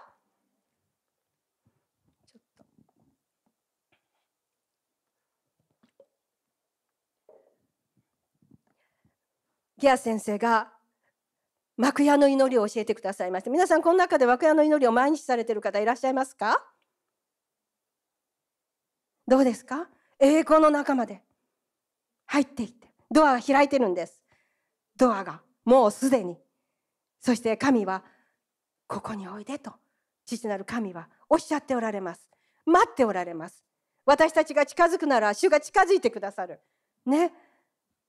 [9.79, 10.71] ギア先生が
[11.79, 13.51] 幕屋の祈りを教えてくださいました。
[13.51, 16.63] 皆さんこの中で幕屋の祈りを毎日されてる方いらっしゃいますか？
[19.33, 19.89] どうですか？
[20.21, 21.23] 栄光の中まで。
[22.27, 22.89] 入っていって。
[23.11, 24.21] ドアが開いてるんです。
[24.99, 26.37] ドアがもうすでに。
[27.19, 28.05] そして神は
[28.87, 29.73] ここにおいでと。
[30.27, 32.29] 父なる神はおっしゃっておられます。
[32.67, 33.65] 待っておられます。
[34.05, 36.61] 私たちが近づくなら主が近づいてくださる。
[37.07, 37.33] ね。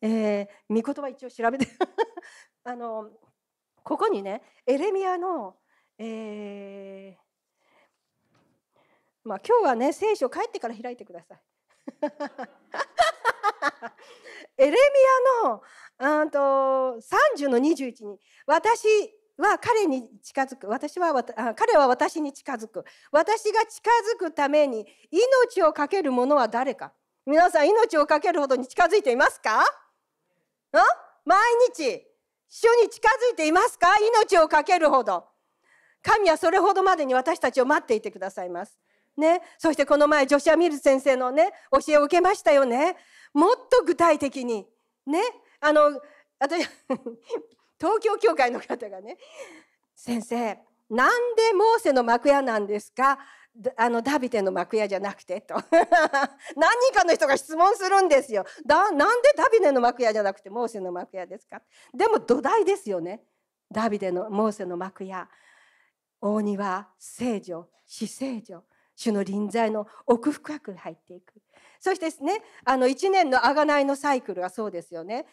[0.01, 1.67] えー、御言葉一応調べて。
[2.65, 3.09] あの
[3.81, 5.55] ここにねエレミアの、
[5.97, 7.22] えー、
[9.23, 11.41] まあ今日はね聖書帰ってから開いてください。
[14.57, 14.77] エレミ
[15.45, 15.61] アの
[16.23, 16.39] あと
[17.39, 18.87] 30の21に「私
[19.37, 20.67] は彼に近づく。
[20.67, 21.23] 私は
[21.55, 22.85] 彼は私に近づく。
[23.11, 26.93] 私が近づくために命を懸ける者は誰か。
[27.25, 29.65] 皆さん命を懸けるほどに近づいていますか？
[31.25, 32.05] 毎日
[32.49, 33.97] 主に近づいていますか？
[33.97, 35.27] 命を懸けるほど。
[36.01, 38.77] 神はそれほどまでに私たちを待っていてくださいます。
[39.17, 42.95] ね、そしてこの前ジョシア・ミル先生のね教えを受けましたよね。
[43.33, 44.67] もっと具体的に
[45.05, 45.21] ね。
[45.59, 46.01] あの
[46.39, 46.67] 私
[47.79, 49.17] 東京教会の方がね
[49.95, 53.17] 「先生なんでモーセの幕屋なんですか？
[53.77, 55.53] あのダビデの幕屋じゃなくて」と。
[56.57, 58.45] 何人かの人が質問するんですよ。
[58.65, 61.61] だなんでダビデの幕屋じゃなくてモーセの幕屋ですか？
[61.93, 63.23] でも土台ですよね。
[63.71, 65.29] ダビデのモーセの幕屋。
[66.19, 68.63] 大庭聖女死聖女。
[68.95, 71.33] 主の臨在の奥深く入っていく。
[71.79, 75.25] そしてですねあの1年の贖いのサイクルはそうですよね。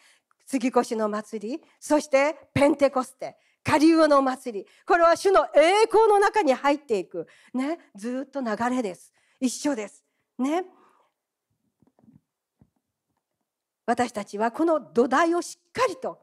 [0.45, 4.67] 杉越の祭りそしてペンテコステ下流の祭り。
[4.85, 9.13] これは主の栄光の中に入っていく、ね、ずっと流れです。
[9.39, 10.03] 一緒です。
[10.39, 10.65] ね。
[13.85, 16.19] 私たちはこの土台をしっかりと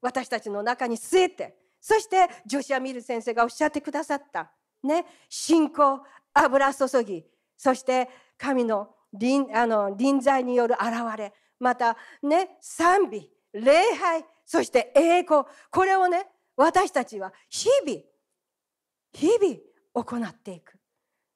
[0.00, 6.02] 私たちの中に据えてそしてジョシア・ミル先生がおっしゃってくださったね信仰
[6.34, 7.24] 油注ぎ
[7.56, 18.00] そして神の臨あの臨在による現れまたね賛美礼拝そして栄光これをね私たちは日々
[19.12, 20.78] 日々行っていく。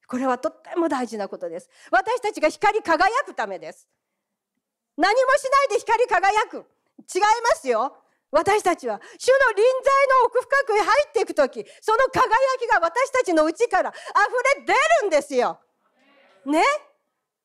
[0.08, 1.68] これはとっても大事なことです。
[1.90, 3.88] 私たちが光り輝くためです。
[4.96, 6.56] 何もしないで光り輝く。
[7.14, 7.96] 違いますよ。
[8.36, 12.28] 私たちは主の臨在の奥深くへ入っていく時その輝
[12.60, 13.96] きが私たちの内から溢
[14.60, 15.58] れ出るんですよ。
[16.44, 16.62] ね？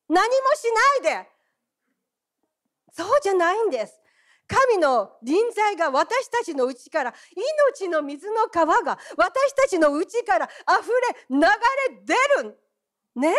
[0.10, 0.66] 何もし
[1.02, 1.30] ないで
[2.92, 4.02] そうじゃないんです。
[4.48, 7.14] 神の臨在が私たちの内から
[7.72, 11.48] 命の水の川が私たちの内から溢れ流れ
[12.06, 12.60] 出る。
[13.16, 13.34] ね？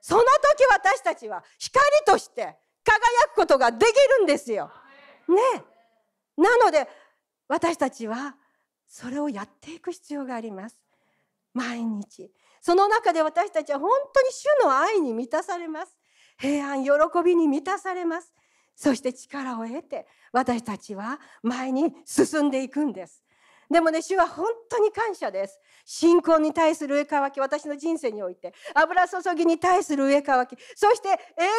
[0.00, 0.30] その時
[0.70, 4.70] 私たちは光として輝くことができるんですよ。
[5.28, 5.36] ね？
[6.36, 6.88] なので
[7.48, 8.36] 私たちは
[8.86, 10.80] それをやっていく必要があります。
[11.52, 12.30] 毎日。
[12.60, 15.96] その中で私たちは本当に主の愛に満たされます。
[16.38, 16.90] 平安喜
[17.24, 18.32] びに満たされます。
[18.76, 23.23] そして力を得て私たちは前に進んでいくんです。
[23.70, 25.58] でもね主は本当に感謝です。
[25.84, 31.14] 信仰に対する上乾き私の人生において油注ぎに対する上乾きそして栄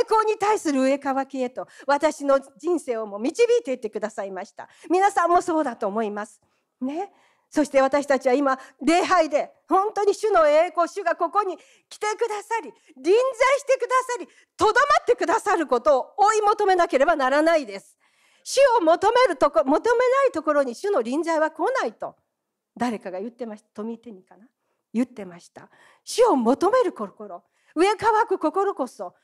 [0.08, 4.68] 光に対する上乾きへと私の人生をも導いていってくださいました。
[4.90, 6.42] 皆さんもそうだと思います。
[6.82, 7.12] ね。
[7.50, 11.58] そして私たちは今礼拝で本当に主の栄光主がここに
[11.90, 17.96] 来てくださり臨在してくださりとどまってくださることを追い求めなければならないです。
[18.48, 22.16] 主を求めるとこ求めないところに主の臨在は来ないと
[22.78, 23.70] 誰かが言ってました。
[23.74, 24.46] 富手にかな？
[24.94, 25.68] 言ってました。
[26.04, 27.44] 主を求める心。
[27.76, 29.16] 上乾く心こそ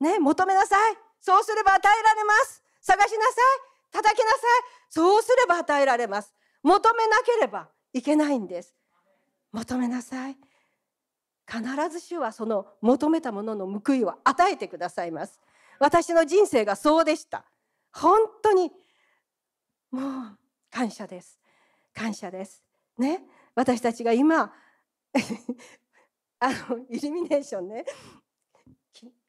[0.00, 0.96] ね求めなさい。
[1.20, 2.62] そうすれば与えられます。
[2.80, 3.34] 探しなさい。
[3.92, 4.40] 叩きなさい。
[4.88, 6.32] そうすれば与えられます。
[6.62, 8.74] 求めなければいけないんです。
[9.52, 10.38] 求めなさい。
[11.46, 15.38] 必ず主はその求めたものの報いを与えてくださいます。
[15.78, 17.44] 私の人生がそうでした。
[17.94, 18.70] 本当に
[19.90, 20.38] もう
[20.70, 21.38] 感謝です。
[21.94, 22.62] 感謝です。
[22.98, 23.24] ね。
[23.54, 24.52] 私たちが今
[26.40, 27.84] あのイルミネーションね。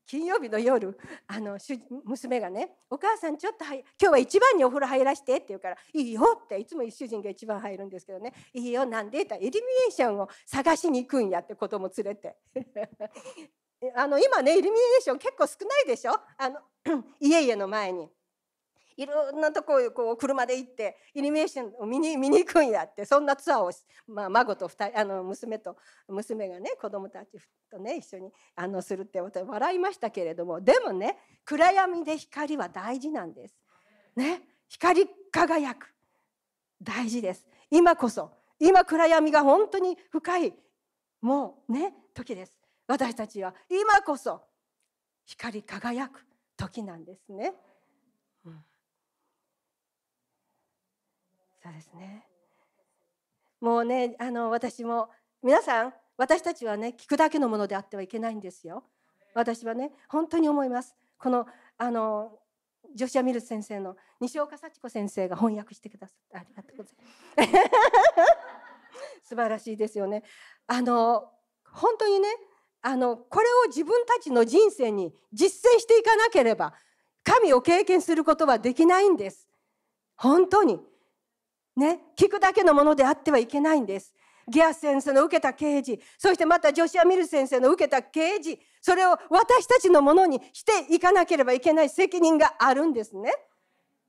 [0.06, 0.97] 金曜日の夜
[1.28, 1.58] あの
[2.04, 12.36] 娘がね「お母さんちょっと今日は一番にお風呂入らして」って言うから「いいよ」っていつも主人が一番入るんですけどね「いいよなんで?」ってイルミネーションを探しに行くんやって子供連れて。
[13.95, 16.13] あの今ねイルミネーション結構少ないでしょ？
[16.38, 16.60] あの
[17.19, 18.10] 家々の前に。
[18.97, 23.71] いろんなとここう車で行ってイルミネーションを見に見に行くんやってそんなツアーを、
[24.08, 25.77] まあ、孫と2人あの娘と
[26.08, 27.38] 娘がね子供たち
[27.71, 33.56] とね一緒にあのするって私笑いましたけれどもでもね暗闇で光は大事なんです。
[34.15, 35.93] ね光り輝く
[36.82, 37.45] 大事です。
[37.71, 40.53] 今こそ今暗闇が本当に深い
[41.21, 42.58] もうね時です。
[42.88, 44.41] 私たちは今こそ
[45.25, 46.25] 光り輝く
[46.58, 47.53] 時なんですね。
[48.45, 48.63] うん
[51.63, 52.28] そうですね。
[53.62, 55.10] もうねあの私も
[55.41, 58.84] 皆さん私たちはね聞くだけのものであってはいけないんですよ。
[59.34, 60.93] 私はね本当に思います。
[61.17, 61.47] この
[61.78, 62.38] あの
[62.93, 66.95] ジョシア・ミルス先生の西岡幸子先生が翻訳してくださってありがとうござい
[67.54, 67.69] ます。
[69.30, 70.23] 素晴らしいですよね。
[70.67, 71.32] あの
[71.71, 72.28] 本当にね
[72.82, 76.73] あのこれを自分たちの人生に実践していかなければ
[77.23, 79.47] 神を経験することはできないんです。
[80.17, 80.92] 本当に。
[81.75, 84.13] ね聞くだけのものであってはいけないんです
[84.49, 93.31] ギア先生の受けた啓示そしてまたジョシア・ミル先生の受けた啓示それを私たちのものにしていかなければいけない責任があるんですね。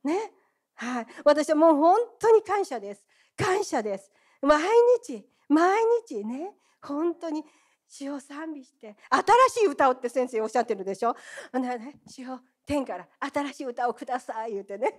[0.03, 0.33] ね。
[0.74, 1.07] はい。
[1.24, 3.07] 私はもう本当に感謝です。
[3.37, 4.11] 感謝です。
[4.42, 4.61] 毎
[5.07, 7.44] 日、毎日ね、本当に
[7.87, 11.14] 詩を賛美して、新しい歌をって先生おっしゃってるでしょ。
[11.53, 14.98] ね、詩を天から新しい歌をください言うてね。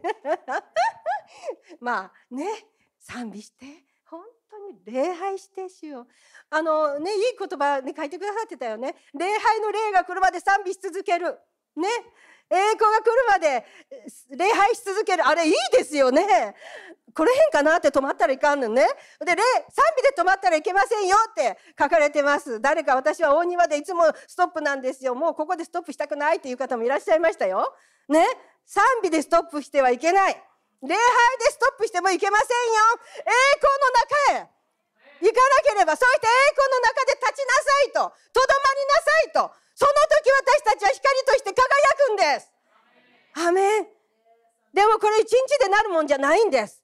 [1.80, 2.46] まあね、
[3.00, 3.66] 賛美して、
[4.06, 6.08] 本当に礼拝してしよう。
[6.50, 8.96] あのねいい言葉に書いてくださってたよね。
[9.14, 11.38] 礼拝の礼が来るまで賛美し続ける。
[11.76, 11.88] ね。
[12.50, 13.66] 栄光が来るまで
[14.30, 15.26] 礼拝し続ける。
[15.26, 16.56] あれいいですよね。
[17.14, 18.84] これ変かなって止まったらいかんのね。
[19.26, 22.60] で、礼、賛美で止まったらいけませんよって書かれてます。
[22.62, 25.16] 誰か私は大庭でいつもストップなんですよ。
[25.16, 27.74] もうここでストップしたくないっていう方もいらっしゃいましたよ。
[28.10, 28.26] ね。
[28.66, 30.44] 賛美でストップしてはいけない。
[30.88, 33.26] 礼拝でストップしてもいけませんよ。
[33.26, 34.56] 栄光の中へ
[35.22, 41.62] 行かなければ、そういった栄光の中で立ちなさいと、とどまりなさいと、その時私たちは光として輝
[42.08, 42.52] くんです。
[43.48, 43.88] アメン。
[44.74, 46.84] でもこれ一日でなるもんじゃないんです。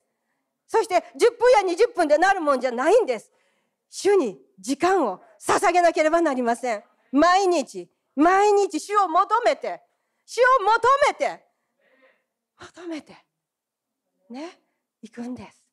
[0.68, 3.32] そして10分や20分でなるもんじゃないんです。
[3.90, 6.84] 主に時間を捧げなければなりません。
[7.12, 9.82] 毎日、毎日主を求めて、
[10.26, 11.44] 主を求めて、
[12.58, 13.18] 求めて、
[14.32, 14.60] ね、
[15.02, 15.64] 行くんです。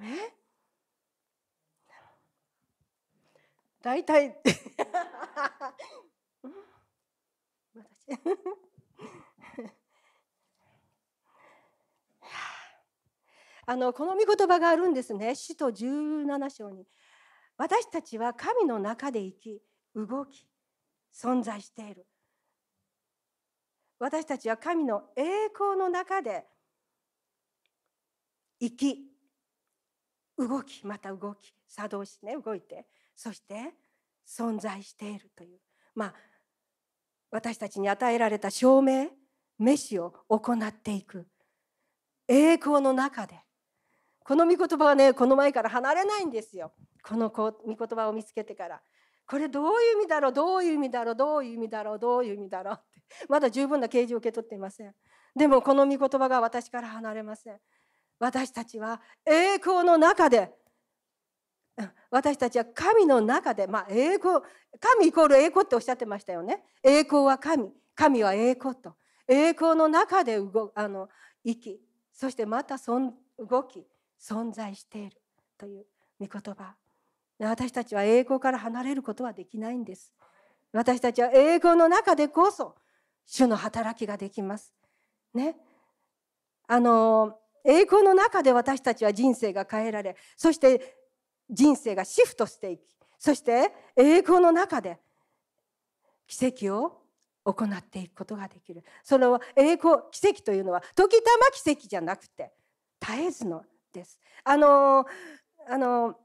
[0.00, 0.34] ね、
[3.80, 4.40] 大体。
[13.66, 15.34] あのこの御言葉があるんですね。
[15.34, 16.86] 使徒17章に。
[17.56, 19.62] 私たちは神の中で生き
[19.94, 20.48] 動き
[21.12, 22.06] 存在している。
[23.98, 26.46] 私たちは神の栄光の中で
[28.60, 28.98] 生き
[30.38, 33.74] 動きまた動き作動しね動いてそして
[34.26, 35.58] 存在しているという。
[35.94, 36.14] まあ
[37.30, 39.08] 私たちに与えられた証明
[39.58, 41.26] 召しを行っていく。
[42.26, 43.38] 栄光の中で。
[44.24, 46.72] この御言葉はねこの前から離れないんですよ。
[47.02, 48.80] この御言葉を見つけてから。
[49.26, 50.32] これどういう意味だろう？
[50.32, 51.16] どういう意味だろう？
[51.16, 51.98] どういう意味だろう？
[51.98, 52.74] どういう意味だろう？
[52.74, 53.26] って。
[53.28, 54.94] まだ十分な啓示を受け取っていません。
[55.34, 57.58] でもこの御言葉が私から離れません。
[58.18, 60.52] 私たちは栄光の中で
[62.10, 64.40] 私たちは神の中で、まあ、栄光
[64.80, 66.62] 神イコール栄光っておっしゃってましたよね。
[66.82, 67.70] 栄光は神。
[67.94, 68.94] 神は栄光と。
[69.28, 71.08] 栄光の中で動あの
[71.44, 71.80] 生き
[72.12, 73.86] そしてまたそん動き
[74.20, 75.16] 存在している
[75.56, 75.86] という
[76.20, 76.74] 御言葉。
[77.40, 80.12] 私たちは栄光から離れることはできないんです。
[80.72, 82.74] 私たちは栄光の中でこそ
[83.26, 84.74] 主の働きができます。
[85.34, 85.56] ね。
[86.66, 90.96] あの栄光の中で私たちは人生が変えられそして
[91.50, 92.80] 人生がシフトしていき
[93.18, 94.98] そして栄光の中で
[96.26, 97.02] 奇跡を
[97.44, 98.84] 行っていくことができる。
[99.02, 102.52] それは栄光奇跡というのは時たま奇跡じゃなくて
[103.00, 104.20] 絶えずのです。
[104.44, 105.06] あの
[105.66, 106.18] あの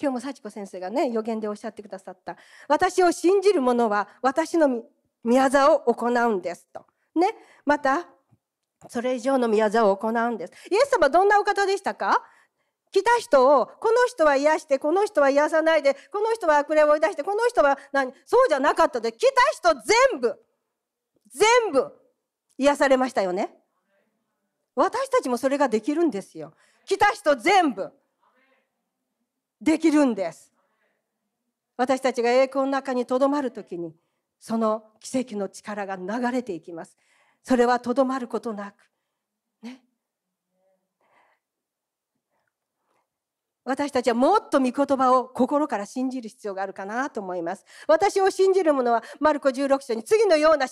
[0.00, 2.36] 今日も幸子先生がね予言でおっしゃってくださった
[2.68, 4.84] 私を信じる者は私の
[5.24, 6.86] 宮業を行うんですと。
[7.16, 7.34] ね。
[7.66, 8.06] また
[8.88, 10.52] それ以上の宮業を行うんです。
[10.70, 12.22] イエス様どんなお方でしたか？
[12.92, 18.12] 来た人をこの人は癒してこの人は癒さないでこの人は悪霊を追い出してこの人は何？
[18.24, 20.34] そうじゃなかったで来た人全部
[21.28, 21.92] 全部
[22.58, 23.54] 癒されましたよね。
[24.74, 26.54] 私たちもそれができるんですよ。
[26.86, 27.92] 来た人全部
[29.60, 30.52] できるんです。
[31.76, 33.94] 私たちが栄光の中にとどまる時に
[34.38, 36.96] その奇跡の力が流れていきます。
[37.42, 38.90] それはとどまることなく
[43.70, 47.64] 私たちはもっと御言葉を心から信じる必要があるかなと思います。
[47.86, 50.66] 私を信じる者はマルコ16章に次のような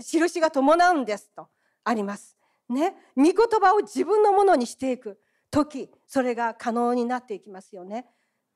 [0.00, 1.48] 印が伴うんですと
[1.84, 2.36] あります。
[2.68, 5.18] ね、御言葉を自分のものにしていく
[5.50, 8.06] 時それが可能になっていきますよね。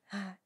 [0.07, 0.39] はい、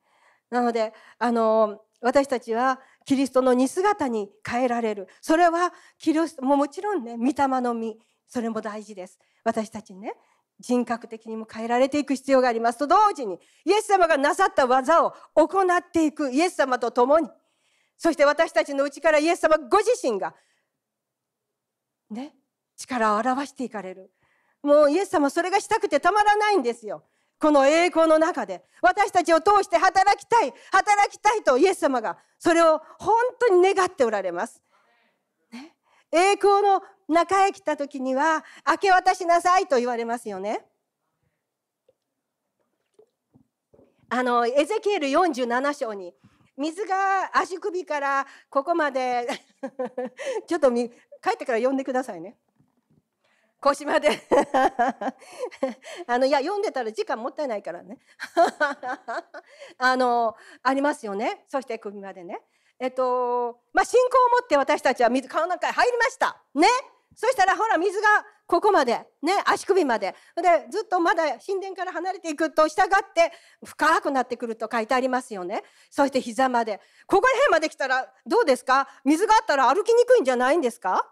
[0.50, 5.08] なのであの私たちはキリストの似姿に変えられる。
[5.20, 7.98] それはキリストももちろんね御霊の実
[8.28, 9.18] それも大事です。
[9.44, 10.14] 私たちね
[10.60, 12.78] 人格的にも変えられていく必要があります。
[12.78, 16.32] と同時にイエス様がなさった技を行っていく。
[16.32, 17.28] イエス様と共に。
[17.98, 20.36] そして私たちのうちからイエス様ご自身が
[22.12, 22.36] ね
[22.78, 24.12] 力を表していかれる。
[24.62, 27.06] もうイエス様それがしたくてたまらないんですよ。
[27.40, 34.62] この栄光の中で私たちを通して働きたい働きたいとイエス様がそれを本当に願っておられます、
[35.52, 35.74] ね、
[36.12, 40.62] 栄光の中へ来た時には明け渡しなさいと言われますよね。
[44.12, 46.14] あのエゼキエル47章に
[46.58, 49.28] 水が足首からここまで
[50.48, 50.90] ちょっと帰
[51.36, 52.38] ってから読んでくださいね。
[53.62, 54.10] 腰まで。
[56.08, 57.98] あのいや読んでたら時間もったいないからね。
[59.78, 61.46] あのありますよね。
[61.48, 62.42] そして首までね。
[62.80, 66.42] えっとまあ信仰を持って私たちは水川の中へ入りました。
[66.56, 66.68] ね。
[67.16, 68.08] そしたらほら水が
[68.48, 69.06] ここまで。
[69.22, 69.34] ね。
[69.46, 70.16] 足首まで。
[70.42, 73.34] でずっとまだ神殿から離れていくと従って
[73.66, 75.64] 深くなってくると書いてありますよね。
[75.92, 76.80] そして膝まで。
[77.08, 78.88] ここら辺まで来たらどうですか？
[79.04, 81.06] 水があったら歩きにくいんじゃないんですか？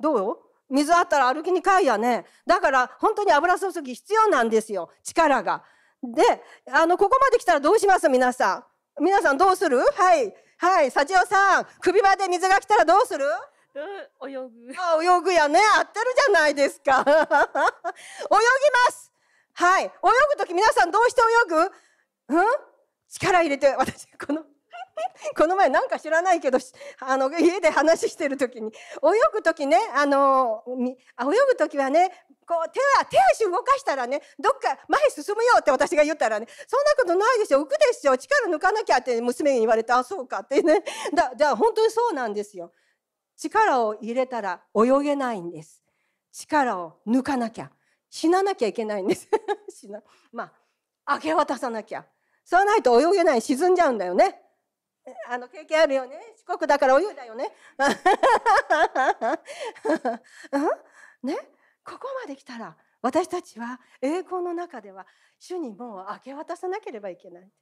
[0.00, 0.38] どう？
[0.74, 2.26] 水あったら歩きにくいやね。
[2.46, 4.90] だから本当に油注ぎ必要なんですよ。
[5.04, 5.62] 力が。
[6.02, 6.22] で
[6.70, 8.08] あのここまで来たらどうします？
[8.08, 8.64] 皆さ
[9.00, 9.02] ん。
[9.02, 9.78] 皆さんどうする？
[9.78, 10.34] はい。
[10.58, 10.90] はい。
[10.90, 11.66] 幸代さん。
[11.80, 13.24] 首まで水が来たらどうする？
[14.26, 14.50] 泳ぐ。
[14.78, 15.60] あ、泳ぐやね。
[15.78, 17.00] 合ってるじゃないですか。
[17.06, 19.12] 泳ぎます。
[19.54, 19.84] はい。
[19.84, 22.36] 泳ぐとき皆さんどうして泳ぐ？
[22.36, 22.44] うん？
[23.08, 24.44] 力入れて、私、この、
[25.36, 26.58] この前なんか知らないけど、
[27.00, 28.72] あの、家で話してるときに、泳
[29.32, 30.94] ぐときね、あの、泳
[31.48, 40.84] ぐときはね、こう手は、手足動かしたらね、どっか前進むよって私が言ったらね、そんなことないでしょ、浮くでしょ、力抜かなきゃって娘に言われて、あ、そうかってね。
[41.14, 42.72] だ、じゃあ本当にそうなんですよ。
[43.36, 45.82] 力を入れたら泳げないんです。
[46.32, 47.70] 力を抜かなきゃ。
[48.10, 49.28] 死ななきゃいけないんです。
[49.68, 50.52] 死なま
[51.04, 52.06] あ、明け渡さなきゃ。
[52.44, 54.43] そうないと泳げない、沈んじゃうんだよね。
[55.28, 56.18] あの経験あるよね。
[56.36, 57.50] 四国だから泳いだよね。
[61.22, 61.36] ね、
[61.84, 65.06] ここまで来たら私たちは栄光の中では
[65.38, 67.52] 主にもう明け渡さなければいけない。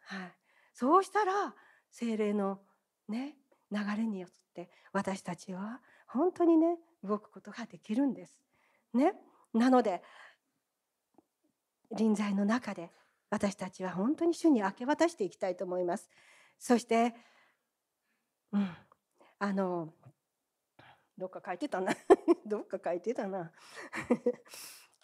[0.00, 0.36] はい、
[0.72, 1.54] そうしたら
[1.90, 2.60] 精霊の
[3.08, 3.36] ね
[3.70, 8.38] 流れによって私たちは本当にね動くことができるんです。
[8.92, 9.14] ね、
[9.54, 10.02] なので
[11.92, 12.90] 臨在の中で
[13.30, 16.10] 私たちは本当に主に明け渡していきたいと思います。
[16.60, 17.14] そして、
[18.52, 18.70] うん、
[19.38, 19.92] あの
[21.18, 21.92] どっか書いてたな。
[22.46, 23.50] どっか書いてたな。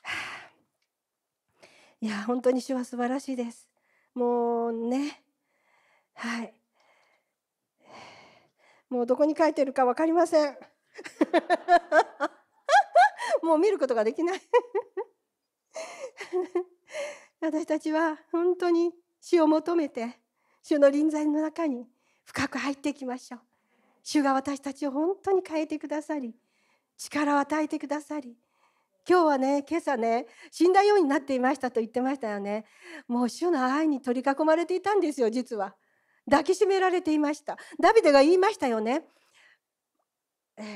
[2.00, 3.68] いや本当に主は素晴らしいです。
[4.14, 5.24] もうね
[6.14, 6.54] はい。
[8.88, 10.56] もうどこに書いてるか分かりません。
[13.42, 14.40] もう見ることができない。
[17.40, 20.20] 私たちは本当に主を求めて
[20.68, 21.86] 主の臨在の中に
[22.24, 23.40] 深く入っていきましょう。
[24.02, 26.34] 主が私たちを本当に変えてくださり
[26.98, 28.34] 力を与えてくださり
[29.08, 32.64] 今日はね今朝ね死んだようになっていましたと言ってましたよね。
[33.06, 35.76] もう主の愛に取り囲まれていたんですよ実は。
[36.28, 37.56] 抱きしめられていました。
[37.80, 39.04] ダビデが言いましたよね、
[40.56, 40.66] えー、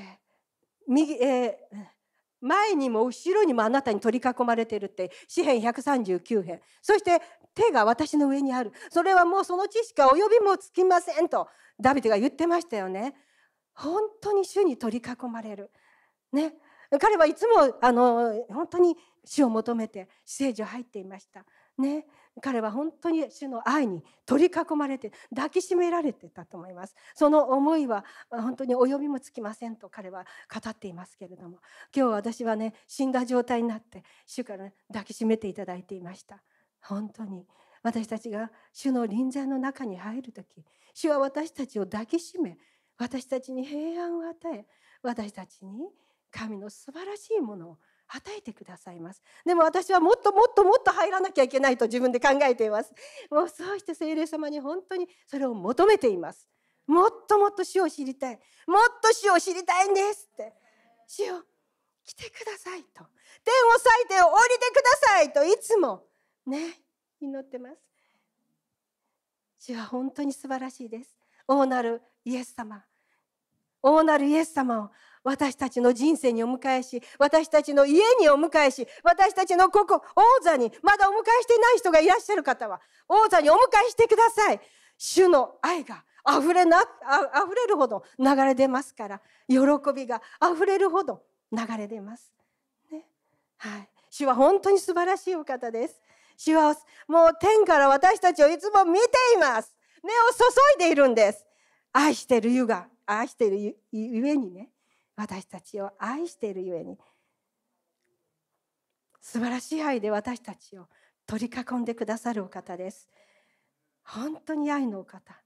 [0.87, 1.77] 右、えー、
[2.41, 6.61] 前にも後ろにもあなたに取り囲まれているって詩編139編。
[6.83, 7.21] そして
[7.55, 8.73] 手が私の上にある。
[8.91, 11.49] それはもうその知識は及びもつきませんと
[11.81, 13.15] ダビデが言ってましたよね。
[13.75, 15.71] 本当に主に取り囲まれる。
[16.33, 16.55] ね。
[17.01, 21.45] 彼はいつもあの本当に主を求めて聖女入っていました。
[21.79, 22.07] ね。
[22.41, 26.95] 彼は本当に主の愛に取り囲まれて抱きしめられてたと思います。
[27.15, 31.59] その思いは本当に及びもつきませんと彼は語っていますけれども。
[31.95, 36.43] 今日私はね死んだ状態になって主から、ね、抱きしめていただいていました。
[36.81, 37.47] 本当に。
[37.83, 40.65] 私たちが主の臨在の中に入る時
[40.95, 42.59] 主は私たちを抱きしめ
[42.99, 44.67] 私たちに平安を与え
[45.03, 45.89] 私たちに
[46.31, 47.79] 神の素晴らしいものを
[48.13, 49.23] 与えてくださいます。
[49.45, 52.93] でも私はもっともっともっと入らなきゃいけないと自分で考えています。
[53.31, 56.49] もうそうして聖霊様に本当にそれを求めています。
[56.87, 58.41] もっともっと死を知りたい。
[58.67, 60.53] もっと死を知りたいんですって。
[61.07, 61.43] 死を
[62.05, 63.05] 来てくださいと。
[63.45, 65.45] 天を裂いて降りてくださいと。
[65.45, 66.05] いつも
[66.47, 66.81] ね
[67.21, 67.77] 祈ってます。
[69.61, 71.17] 主は本当に素晴らしいです。
[71.47, 72.85] 王なるイエス様。
[73.83, 74.91] 王なるイエス様を
[75.23, 83.57] 私たちの人生にお迎えし、私たちの家にお迎えし、私たちのここ、王座に、まだお迎えしていない人がいらっしゃる方は、王座にお迎
[83.87, 84.61] えしてください。
[84.97, 89.57] 主の愛が溢れな、溢れるほど流れ出ますから、喜
[89.95, 92.33] びが溢れるほど流れ出ます。
[92.91, 93.07] ね。
[93.59, 93.89] はい。
[94.11, 96.01] 主は本当に素晴らしいお方です。
[96.37, 96.75] 主は
[97.09, 99.75] もう天から私たちをいつも見ています。
[100.03, 101.47] 目を注いでいるんです。
[101.93, 104.71] 愛してる湯が、愛しているゆえにね、
[105.21, 106.97] 私たちを愛しているゆえに
[109.21, 110.87] 素晴らしい愛で私たちを
[111.27, 113.07] 取り囲んでくださるお方です。
[114.03, 115.39] 本当に愛のお方、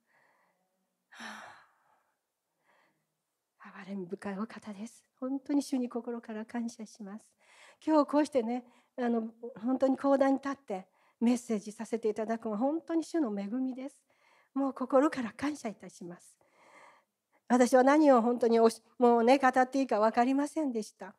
[3.59, 5.03] 憐れみ深いお方です。
[5.19, 7.27] 本当に主に心から感謝します。
[7.85, 8.65] 今日こうしてね
[8.97, 9.25] あの
[9.61, 10.87] 本当に講談に立って
[11.21, 13.97] メッセージさせていただくのは本当に主の恵みです。
[14.55, 16.44] もう心から感謝いたします。
[17.55, 21.15] 私は何を本当にもうね語っていいか分かりませんでした。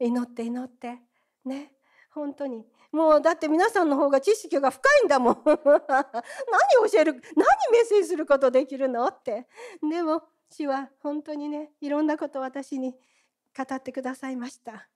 [0.00, 0.98] 祈って祈って。
[1.44, 1.72] ね。
[2.10, 2.66] 本当に。
[2.90, 5.42] もうだって皆さんの方が知識が深いんだもん。
[5.46, 5.54] 何
[6.90, 9.46] 教える何メッセージすることできるのって。
[9.80, 12.92] でも主は本当にねいろんなことを私に
[13.56, 14.88] 語ってくださいました。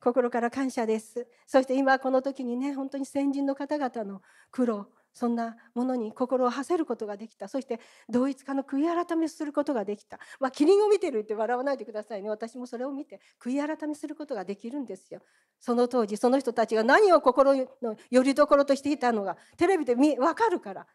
[0.00, 1.28] 心から感謝です。
[1.46, 7.48] そして今この時にね本当に先人の方々の苦労そんなものに心を馳せることができた。
[7.48, 10.18] そして同一化の悔い改めすることができた。
[10.40, 12.28] まあキリンを見てるって笑わないでくださいね。
[12.28, 15.22] 私もそれを見て悔い改めすることができるんですよ。
[15.60, 20.86] その当時その人たちが何を心のよりどころとしていたのがテレビで分かるから。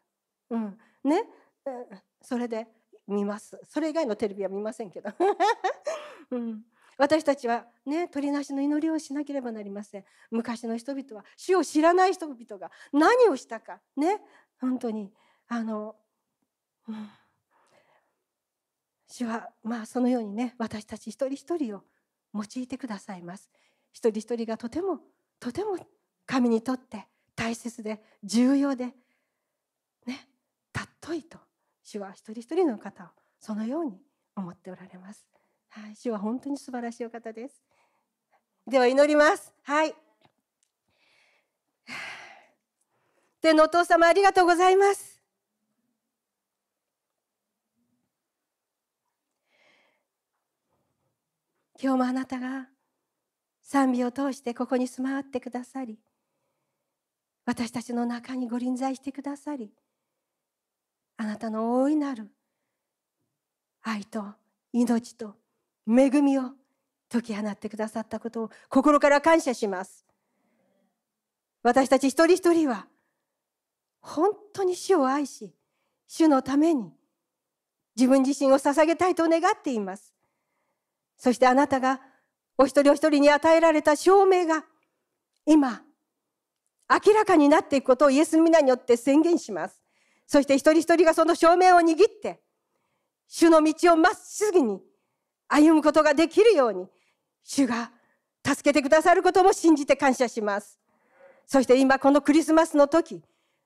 [0.50, 0.78] うん。
[1.04, 1.24] ね。
[2.22, 2.68] それで
[3.08, 3.60] 見ます。
[3.68, 5.10] それ以外のテレビは見ませんけど、
[6.32, 6.64] うん、
[7.00, 10.04] 私たちはね鳥なしの祈りをしなければなりません。
[10.30, 14.22] 昔の人々は主を知らない人々が何をしたかね。
[14.60, 15.10] 本当に
[15.48, 15.96] あの、
[16.90, 17.10] うん、
[19.08, 21.84] 主はまあそのようにね私たち一人一人を
[22.36, 23.50] 用いてくださいます。
[23.94, 25.00] 一人一人がとても
[25.40, 25.78] とても
[26.26, 28.88] 神にとって大切で重要で
[30.06, 30.28] ね
[30.76, 31.38] 尊いと
[31.82, 33.08] 主は一人一人の方を
[33.40, 34.02] そのように
[34.36, 35.26] 思っておられます。
[35.70, 37.62] はい、主は本当に素晴らしいお方です。
[38.68, 39.54] では祈ります。
[39.64, 39.96] はい。
[43.42, 45.20] 天のお父様ありがとうございます。
[51.82, 52.68] 今日もあなたが
[53.62, 55.98] 賛美を通してここに住まわってくださり
[57.46, 59.72] 私たちの中にご臨在してくださり
[61.16, 62.28] あなたの大いなる
[63.82, 64.26] 愛と
[64.74, 65.36] 命と
[65.90, 66.52] 恵みを
[67.10, 70.06] 解き放ってくださったことを心から感謝します。
[71.64, 72.88] 私たち一人一人は
[74.00, 75.54] 本当に主を愛し
[76.08, 76.94] 主のために
[77.96, 80.14] 自分自身を捧げたいと願っています。
[81.18, 82.00] そしてあなたが
[82.58, 84.66] お一人お一人に与えられた証明が
[85.46, 85.82] 今
[86.90, 89.82] 明らかになっていくことをイエスの皆によって宣言します。
[90.28, 92.40] そして一人一人がその証明を握って
[93.28, 94.82] 主の道をまっすぐに
[95.50, 96.88] 歩むことができるように
[97.44, 97.92] 主が
[98.46, 100.80] 助けてくださることも信じて感謝します。
[101.46, 103.22] そして今このクリスマスの時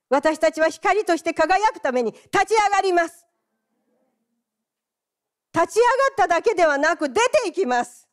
[0.09, 3.27] 私たちは光として輝くために立ち上がります。
[5.53, 8.07] 立ち上がっただけではなく出ていきます。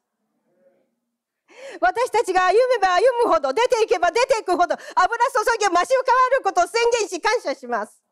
[1.80, 8.02] 私たちが歩めば歩むほど出ていけば出ていくほど油注ぎが増し変わることを宣言し感謝します。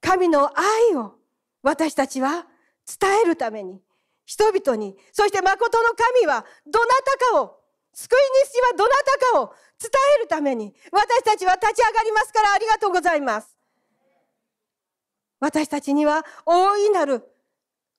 [0.00, 1.14] 神の愛を
[1.62, 2.46] 私たちは
[2.86, 3.80] 伝えるために
[4.24, 7.58] 人々にそして誠の神はどなたかを
[7.92, 8.18] 救い
[8.48, 13.56] 主はどなたかを伝えるために私たちは立ち上がりますからありがとうございます。
[15.40, 17.24] 私たちには大いなる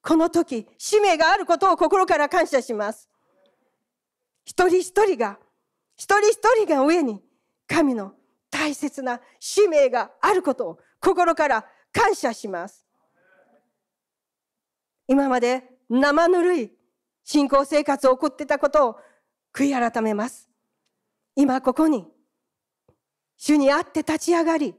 [0.01, 3.09] この時使命があることを心から感謝します。
[4.45, 5.37] 一人一人が
[5.95, 7.21] 一人一人が上に
[7.67, 8.13] 神の
[8.49, 12.82] 大切な使命があることを心から感謝します。
[15.13, 16.71] 今まで生ぬるい
[17.23, 18.95] 信仰生活を送ってたことを
[19.53, 20.49] 悔い改めます。
[21.35, 22.07] 今ここに、
[23.37, 24.73] 主にあって立ち上がり、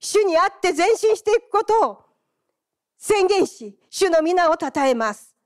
[0.00, 2.04] 主にあって前進していくことを
[2.98, 5.36] 宣言し、主の皆を称えます。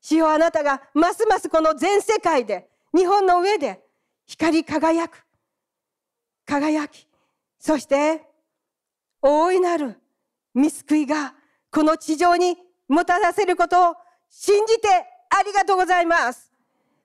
[0.00, 3.82] 主よあなたがますますこの全世界で、日本の上で
[4.26, 5.26] 光り輝く。
[6.46, 7.08] 輝き、
[7.58, 8.22] そして
[9.20, 9.98] 大いなる
[10.54, 11.34] 見救いが
[11.72, 12.58] この地上に
[12.88, 13.96] もたらせることを
[14.28, 14.88] 信じて
[15.30, 16.52] ありがとうございます。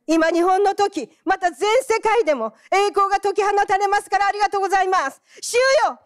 [0.07, 5.21] 今日本の時、また全世界でも栄光が解き放たれますからありがとうございます。
[5.41, 5.53] 主
[5.86, 5.99] よ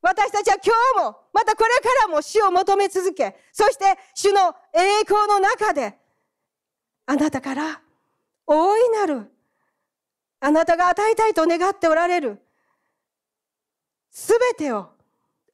[0.00, 5.98] 私たちは今日も、またこれからも主を求め続け、そして主の栄光の中で、
[7.06, 7.80] あなたから
[8.46, 9.30] 大いなる、
[10.40, 12.40] あなたが与えたいと願っておられる、
[14.10, 14.90] すべてを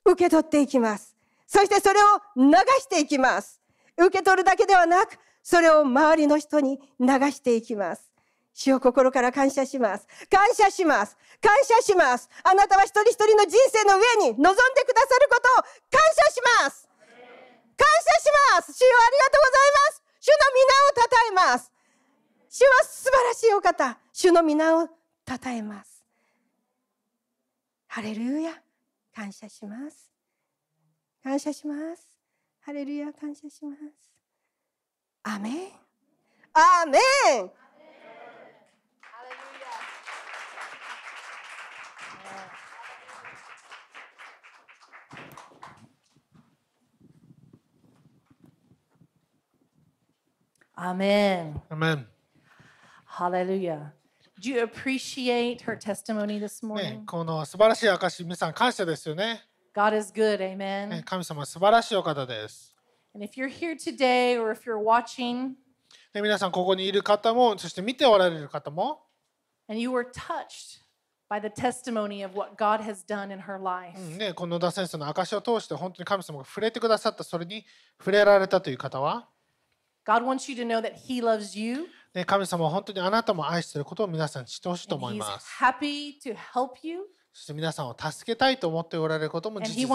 [0.05, 1.14] 受け取っていきます。
[1.47, 3.61] そしてそれを流していきます。
[3.97, 8.11] 受け取るだけではなく、それを周りの人に流していきます。
[8.55, 10.07] 主を心から感謝します。
[10.31, 11.17] 感謝します。
[11.43, 12.31] 感謝します。
[12.45, 14.49] あなたは一人一人の人生の上に臨んで
[14.87, 16.89] くださることを感謝します。
[17.77, 18.73] 感謝します。
[18.73, 20.03] 主よありがとうございます。
[20.21, 21.73] 主の皆を称えます。
[22.49, 23.99] 主は素晴らしいお方。
[24.13, 26.05] 主の皆を称えます。
[27.89, 28.53] ハレルヤ。
[29.15, 30.14] 感謝します。
[31.25, 32.07] 感謝します
[32.61, 33.81] ハレルヤ感謝します
[35.23, 35.53] アメン
[36.53, 36.99] アーメ
[37.45, 37.51] ン
[50.77, 51.63] Amen.
[51.71, 52.07] Amen.
[53.07, 53.93] Hallelujah.
[54.41, 59.41] Do you appreciate her testimony this ね morning?、この素晴らしい証、皆さん感謝ですよね。
[59.75, 60.39] God is good.
[60.39, 61.05] ね Amen.
[61.05, 62.75] 神様は素晴らしいお方です。
[63.15, 65.55] And if you're here today or if you're watching
[66.13, 69.03] で皆さん、ここにいる方も、そして見ておられる方も、
[69.69, 70.81] and you were touched
[71.29, 77.65] by the testimony of what God has done in her life, うんね、この野田先生の証を通して本当に神様が触れてくださった、それに
[77.99, 79.29] 触れられたという方は、
[80.07, 85.49] God wants you to know that He loves you ね、神様は本当にあなたも愛していることを皆さんに知ってほしいと and 思い He's ます。
[85.61, 87.01] happy to help you
[87.35, 89.89] そして皆さんを助けたいと思っておられることも事実です。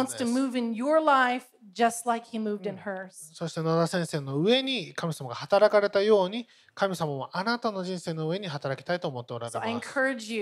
[2.05, 3.33] like.
[3.33, 9.89] そして野田先生の上に神様が働かれたように、神様もあなたの人生の上に働きたいと思っておられ So ます。
[9.89, 10.35] encourage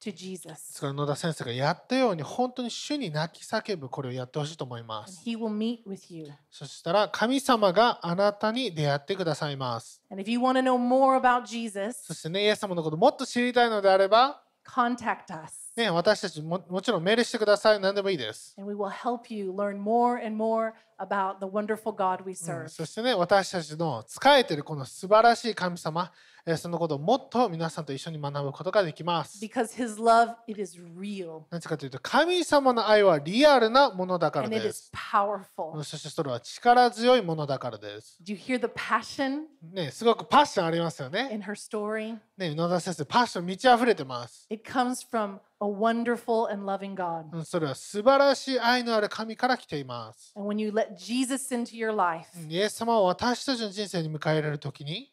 [0.00, 0.54] to で Jesus.
[0.74, 5.22] すから野田先生がやったように本当に主に泣き叫ぶこれをやってほしいと思いま And す。
[5.24, 6.26] He will meet with you.
[6.50, 10.02] そしたら神様があなたに出会ってくださいます。
[10.10, 15.72] And if you want to know more about そ Jesus, してね、イエス様のこともっと知りたいのであれば、contact us.
[15.76, 17.80] ね、私たちももちろんメールしてください。
[17.80, 18.54] 何でもいいです。
[18.58, 22.68] And we will help you learn more and more about the wonderful God we うん serve.
[22.68, 26.12] そしてね、私たちの仕えているこの素晴らしい神様、えー
[26.56, 29.38] そのことをもっと皆さんと一緒に学ぶことができます。
[29.44, 34.92] Because His love, it is real なぜかというと、神様の愛はリアルなものだから and it で is す。
[34.94, 35.82] powerful.
[35.82, 38.18] そしてそれは力強いものだからです。
[38.22, 39.42] Do you hear the passion?
[39.72, 41.28] ね、すごくパッションありますよね。
[41.32, 42.16] in her story?
[42.36, 44.46] ね、野田先生、パッション満ち溢れてます。
[44.50, 47.24] It comes from a wonderful and loving God.
[47.32, 50.32] うんそれは素晴らしい愛のある神から来ています。
[50.36, 55.12] And when you let Jesus into your life, うんイエス様を私たちの人生に迎え入れるときに、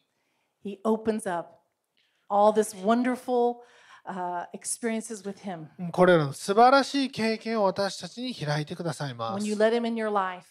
[5.92, 9.46] これらの素晴らしい経験を私たちに開いてくださいます。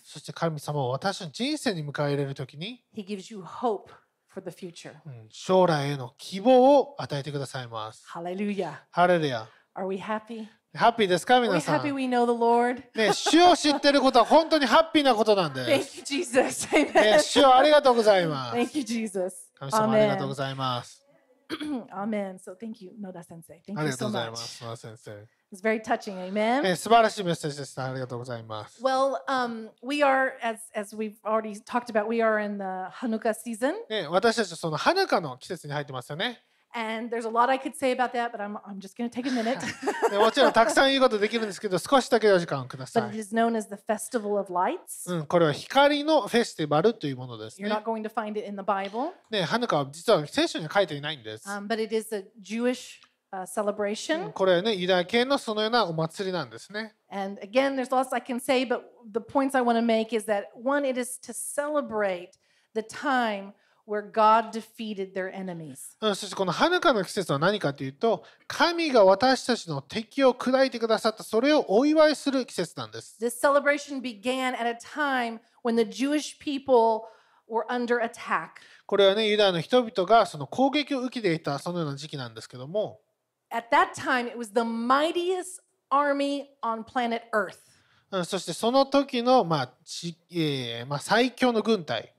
[0.04, 2.84] そして神様を私の人生に迎え入れるときに、
[5.32, 8.04] 将来への希望を与えてくださいます。
[8.92, 9.48] ハレルヤ。
[10.74, 10.90] ハ。
[10.90, 11.82] ッピーですか皆さん？
[12.94, 16.02] ね、主を知っていることは本当にハッピーなことなんです。
[17.56, 18.58] ありがとうございます。
[19.60, 21.02] 神様ありがとうご.ざいます。
[21.92, 22.40] Amen.
[22.40, 23.60] So thank you, Noda Sensei.
[23.76, 24.64] あ Thank り you がとう so ございます。
[24.64, 25.28] much.
[25.54, 26.18] It's very touching.
[26.32, 26.64] Amen.
[26.64, 27.86] ね、素晴らしいメッセージでした。
[27.86, 28.82] ありがとうございます。
[28.84, 33.76] Well, um, we are, as as we've already talked about, we are in the Hanukkah season,
[36.75, 37.11] ね、私たちはその花香の季節に入ってますよね。
[37.11, 39.15] and there's a lot I could say about that, but I'm I'm just going to
[39.15, 39.61] take a minute.
[40.11, 43.19] ねもちろんたくさん言うことできるんですけど、少しだけお時間をくだ but さ it い。
[43.19, 45.13] is known as the Festival of Lights.
[45.13, 51.49] うん、これは光のフェスティバルというものですね You're。not going to find it in the Bible, ね、花香は実は聖書には書いていないんです。
[51.49, 53.01] um, but it is a Jewish
[53.33, 54.33] uh, うん celebration.
[54.33, 56.95] これはね、ユダヤ系のそのようなお祭りなんですね。
[57.11, 60.27] And again, there's lots I can say, but the points I want to make is
[60.27, 62.31] that one, it is to celebrate
[62.75, 63.53] the time
[63.88, 65.96] where God defeated their enemies.
[66.02, 73.18] うん、そしてこの花香の季節は何かというと、神が私たちの敵を砕いてくださった、それをお祝いする季節なんです。
[73.22, 77.04] This celebration began at a time when the Jewish people
[77.48, 78.50] were under attack.
[78.88, 83.02] これはね、ユダヤの人々がその攻撃を受けていたそのような時期なんですけども、
[83.52, 87.60] At that time, it was the mightiest army on planet Earth.
[88.12, 92.15] うん、そしてその時の、まあちえーまあ、最強の軍隊、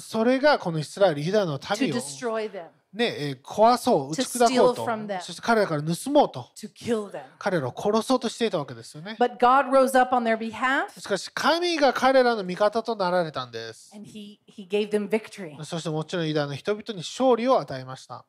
[0.00, 1.94] それがこのイスラエル、ユダの民を、
[2.92, 4.84] ね、壊そう、打ち砕こと、
[5.22, 6.46] そして彼らから盗もうと、
[7.38, 9.16] 彼らを殺そうとしていたわけですよね。
[10.98, 13.90] しかし、神が彼らの味方となられたんです。
[15.64, 18.24] そしてもちろんユダの人々に勝利を与えました。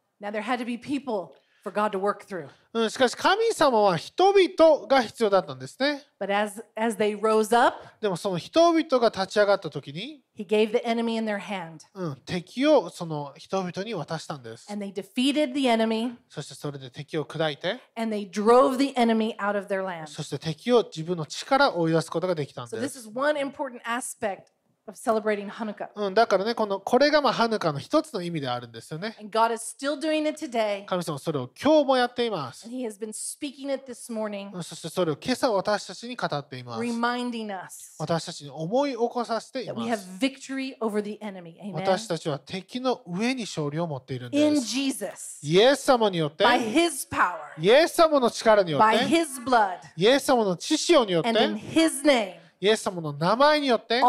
[1.70, 2.48] For God to work through.
[2.72, 6.04] うん、しかし神様は人々が必要だったんですね。
[6.20, 11.80] But as, as they rose up, でもその人々が立ち上がった時に、he gave the enemy in their hand.
[11.96, 14.72] うん、敵をその人々に渡したんです。
[14.72, 20.08] And they defeated the enemy そしてそれで敵を砕いて、and they drove the enemy out of their land.
[20.08, 23.00] そして敵を自分の力を追い出すことができたん So で this す。
[23.00, 24.44] is one important aspect
[24.90, 25.90] of celebrating Hanukkah.
[25.96, 29.16] うん、だからね、このこれがまあハヌカの一つの意味であるんですよね。
[29.20, 30.86] And God is still doing it today.
[30.86, 32.76] 神様はそれを今日もやっています And。
[32.76, 36.82] He has been speaking it this morning, うんそしてそれを今朝私たちに語っています。
[36.82, 40.10] reminding us 私たちに思い起こさせてい that ま we have す。
[40.20, 41.60] victory over the enemy.
[41.62, 41.74] Amen.
[41.74, 44.68] 私たちは敵の上に勝利を持っているん In です。
[44.68, 54.02] Jesus, イエス様によって、by His power, イエス様の力によっ by て、His blood, イエス様の知潮によっ and in て、His name, イエス様の名前によって、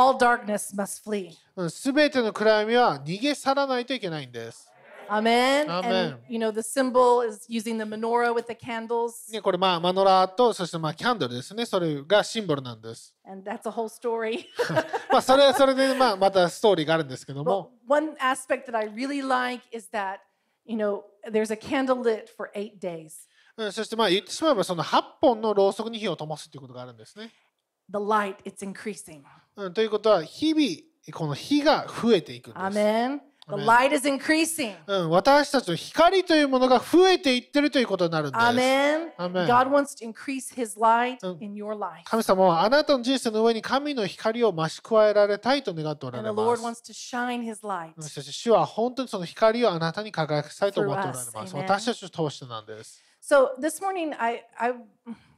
[1.69, 4.69] すべての暗闇は逃げ去らないといけないんです。
[5.69, 6.19] アメン。
[9.43, 11.67] これ、まあ、マノラと、そして、まあ、キャンドルですね。
[11.67, 13.15] それがシンボルなんです。
[15.11, 17.73] まあ、それはそれで、まあ、またストーリーがあるんですけども。
[17.89, 20.19] One aspect I really like is that,
[20.65, 23.29] you know, there's a candle lit for eight days.
[23.73, 27.31] そして、まあ、言ってしまえば、その8本のろうそくに火を灯すということがあるんですね。
[27.91, 29.23] the light, is increasing.
[29.75, 30.65] ということは、日々、
[31.13, 32.63] この日が増えていくんです。
[34.87, 38.45] うん、私たちの光というものが増えていってるということになるんです。
[42.05, 46.83] 神様はあなたの人生の上に神の光を増し加えられたいと願っておられます。
[47.99, 51.57] そして主は本当にその光をあなたに輝かせたいと思っておられます。
[51.57, 53.03] 私たちを通してなんです。
[53.31, 54.73] So this morning, I, I,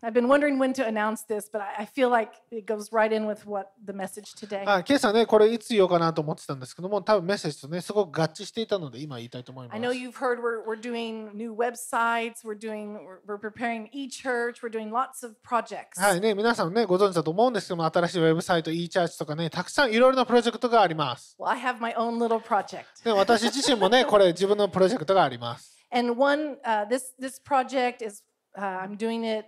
[0.03, 3.12] I've been wondering when to announce this, but I, I feel like it goes right
[3.12, 4.64] in with what the message today.
[4.66, 9.80] あ今朝ね、これいつ言おうかなと思ってたんですけども、多分メッセージとね、すごく合致していたので、今言いたいと思います I。
[9.82, 15.22] know you've heard we're, we're doing new websites, we're doing, we're, preparing e-church, we're doing lots
[15.22, 16.01] of projects.
[16.01, 21.36] はいね、皆さんね、ご存知だと思うんですけども、新しいウェブサイト、e チャーチとかね、たくさんいろいろなプロジェクトがあります。
[21.38, 22.84] Well, I have my own little project.
[23.05, 25.72] で私自身もね、これ自分のプロジェクトがあります。
[25.91, 28.24] And one, uh, this, this project is,
[28.58, 29.45] uh, I'm doing it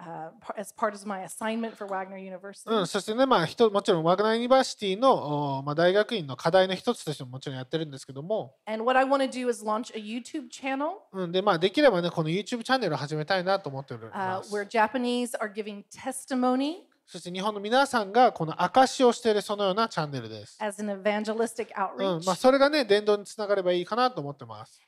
[0.00, 2.68] uh, par- as part of my assignment for Wagner University.
[2.70, 14.04] うん、そしてね、まあ、ひともちろん、ワグナーユニバーシティの、おまあ、大学院の課題の一つとしてももちろんやってるんですけども、 And what I want to do is launch a YouTube channel うん、で、まあ、できればね、この YouTube チャンネルを始めたいなと思っており
[14.04, 14.52] uh, ます。
[14.54, 20.57] where Japanese are giving testimony そして日本の皆さんがこの証をしているそのようなチャンネルです。
[20.59, 24.81] まあ、それがね、伝道につながればいいかなと思ってます。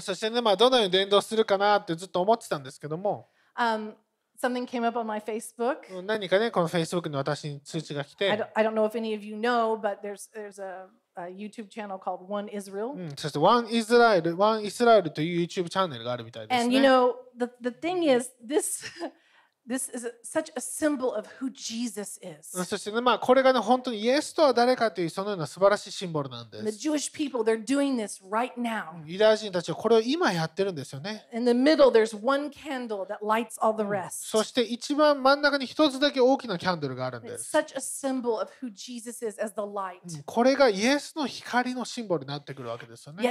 [0.00, 3.94] そしてね、どのように伝道するかなってずっと思ってたんですけども、um,
[4.40, 6.00] something came up on my Facebook.
[6.02, 10.62] 何かね、この Facebook に私に通知が来て、I don't, I don't know if any of you know, but there's, there's
[10.62, 10.86] a
[11.17, 12.93] a YouTube channel called One Israel.
[12.95, 16.87] うん、そして One Israel, One Israel という YouTube チャンネルがあるみたいです And you ね。
[16.87, 18.83] know, the, the thing is, this
[22.66, 26.64] そしてね、まあ、これがね、本当にイエスとは誰かという、そのような素晴らしいシンボルなんです。
[29.06, 31.26] ユダヤ人たちはこれを今やってるんですよね。
[34.26, 37.50] そして一番真ん中に一つだけ大きなキャンドルがあるんです。
[40.24, 43.22] これがイエスの光のシンボルになってくるわけですよね。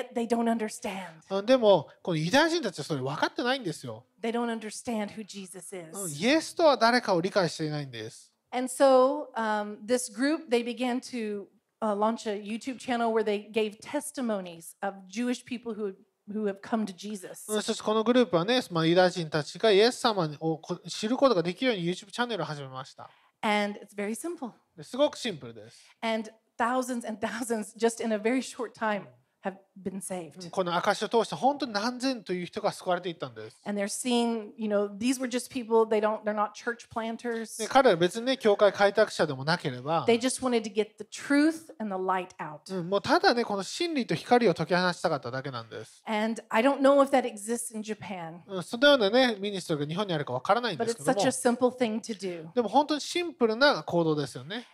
[1.46, 4.04] でも、このユダヤ人たちはそれ分かってないんですよ。
[4.21, 6.25] They don't understand who Jesus うん is.
[6.25, 8.33] イエスとは誰かを理解していないんです。
[8.51, 11.47] And so um, this group, they began to
[11.81, 15.95] uh, launch a YouTube channel where they gave testimonies of Jewish people who,
[16.31, 17.51] who have come to Jesus.
[17.51, 23.11] うんそしてこのグループはね、まあ、ユダヤ人たちがイエス様をこ知ることができるように YouTube チャンネルを始めました。
[23.41, 24.53] And it's very simple.
[24.77, 25.83] ですごくシンプルです。
[26.03, 29.07] And thousands and thousands, just in a very short time,
[30.52, 33.62] この証を通して本当に何千という人が救われていったんです。
[37.68, 40.04] 彼らは別に、ね、教会開拓者でもなければ、
[42.84, 46.02] もうただね、この真理と光を解き放したかっただけなんです。
[48.64, 51.14] そのようなね、ミニストが日本にあるかわからないんですけども、
[52.56, 54.66] でも本当にシンプルな行動ですよね。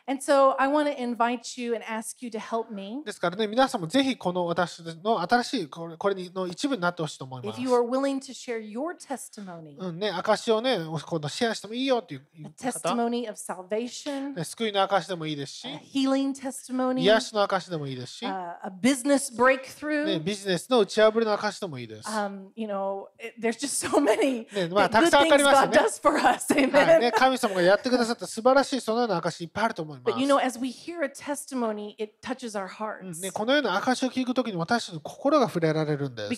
[3.03, 4.62] ですからね、皆さんもぜひこの私
[5.03, 7.61] の新しいこれこれにの一部になってほしいと思いま If す。
[7.61, 18.29] you are willing to share your testimony, うんね、証をね、今度シェアしてもいいよっていう a 方、testimony of salvation, ね救いの証でもいいですし a、healing testimony, 癒しの証でもいいですし、uh,
[18.63, 20.19] a business ね、breakthrough.
[20.23, 22.09] ビジネスの打ち破りの証でもいいです。
[22.09, 25.77] Um, you know, it, there's just so many ね、まあ、good たくさんあ things りますよ God ね。
[25.79, 26.53] does for us.
[26.53, 26.99] はい Amen.
[26.99, 30.15] ね、神様がやってくださった素晴らしいそのような証いっぱいあると思います。
[30.15, 32.63] But you know, as we hear a testimony, it touches our
[33.01, 36.29] うん hearts ね、このような証を聞くととに私たちの心が触れられるんです。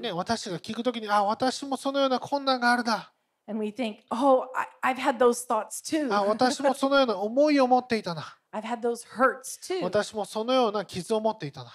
[0.00, 3.12] ね、私たちが聞くとに、あ、私もそのような困難があるだ。
[6.16, 8.36] あ、私もそのような思いを持っていたな。
[9.82, 11.70] 私もそのような傷を持っていたな。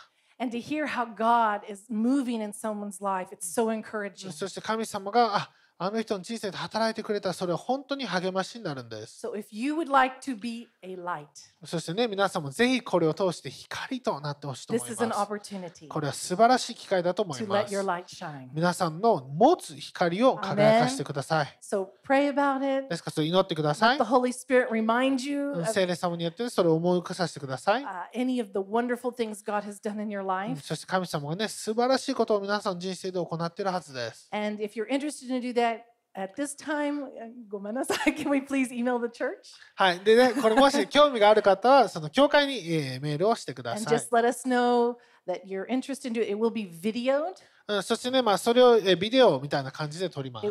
[4.31, 5.51] そして神様が、
[5.83, 9.25] あの人の人生で働いてくれたらそれは本当に励ましになるんです。
[9.25, 11.25] So if you would like to be a light,
[11.65, 15.21] そしてね皆さんもぜひこれを通して光となってほしいと this 思い is an ます。
[15.33, 17.83] opportunity これは素晴らしい機会だと思い to ま let す your。
[17.83, 18.49] light shine.
[18.53, 21.57] 皆さんの持つ光を輝かしてください。
[21.63, 22.87] So pray about it.
[22.87, 24.11] ですから祈ってください Let the。
[24.11, 27.83] Holy Spirit remind you うん of 聖霊様によってそれを思い起こさせてください。
[27.83, 30.61] uh, any of the wonderful things God has done in your うん life.
[30.61, 34.29] そして神様がね素晴らしいことを皆さんの人生で行っているはずです。
[34.31, 35.70] And if you're interested to do that
[39.75, 39.99] はい。
[39.99, 43.83] でね、これもし興味がある方は、その教会に、えー、メールをしてください。
[47.83, 50.47] そしてね、まあ、それを、えー、ビデオみたいな感じで撮ります。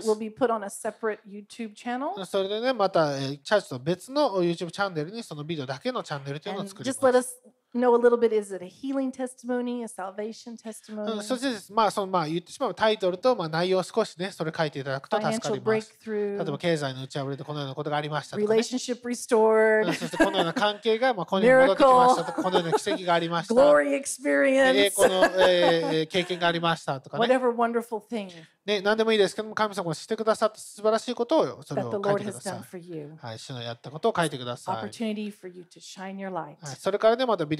[2.24, 7.42] それでね、また、えー、チャーチと別の YouTube チャンネルに、そのビデオだけのチャンネルというのを作ります。
[7.78, 15.98] Know a little bit is it a healing testimony, a salvation う testimony, ん、そしてです、まあ、そのまあ言ってしまうタイトルと、まあ、内容を少しね、それ書いていただくと助か financial ります。
[16.04, 18.60] 例えば経済の打ち破りでこのようなことがありましたとか、ね。
[18.60, 23.54] relationship うん restored, そしてこのような関係がまあこのように戻ってきましたとか、このような奇跡がありました。
[23.54, 27.26] glory 栄 experience, 光の、えー経験がありましたとかね。
[27.26, 28.30] whatever wonderful thing
[28.66, 32.62] ね、何でもいいですけども、神様がしてくださった素晴らしいことをそれ that を書い Lord てく has ださ done い。
[32.64, 33.12] for you.
[33.20, 34.90] はい、主のやったことを書いてください。
[34.90, 37.59] Opportunity for you to shine your light はい、それからね、またビデ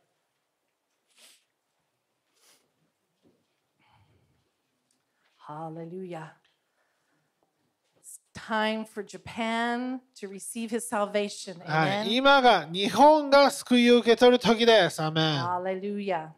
[5.51, 6.31] Hallelujah.
[7.99, 11.59] It's time for Japan to receive his salvation.
[11.65, 12.13] はい、Amen.
[12.15, 15.01] 今が日本が救いを受け取る時です。
[15.01, 15.39] アメン。
[15.39, 16.29] Hallelujah.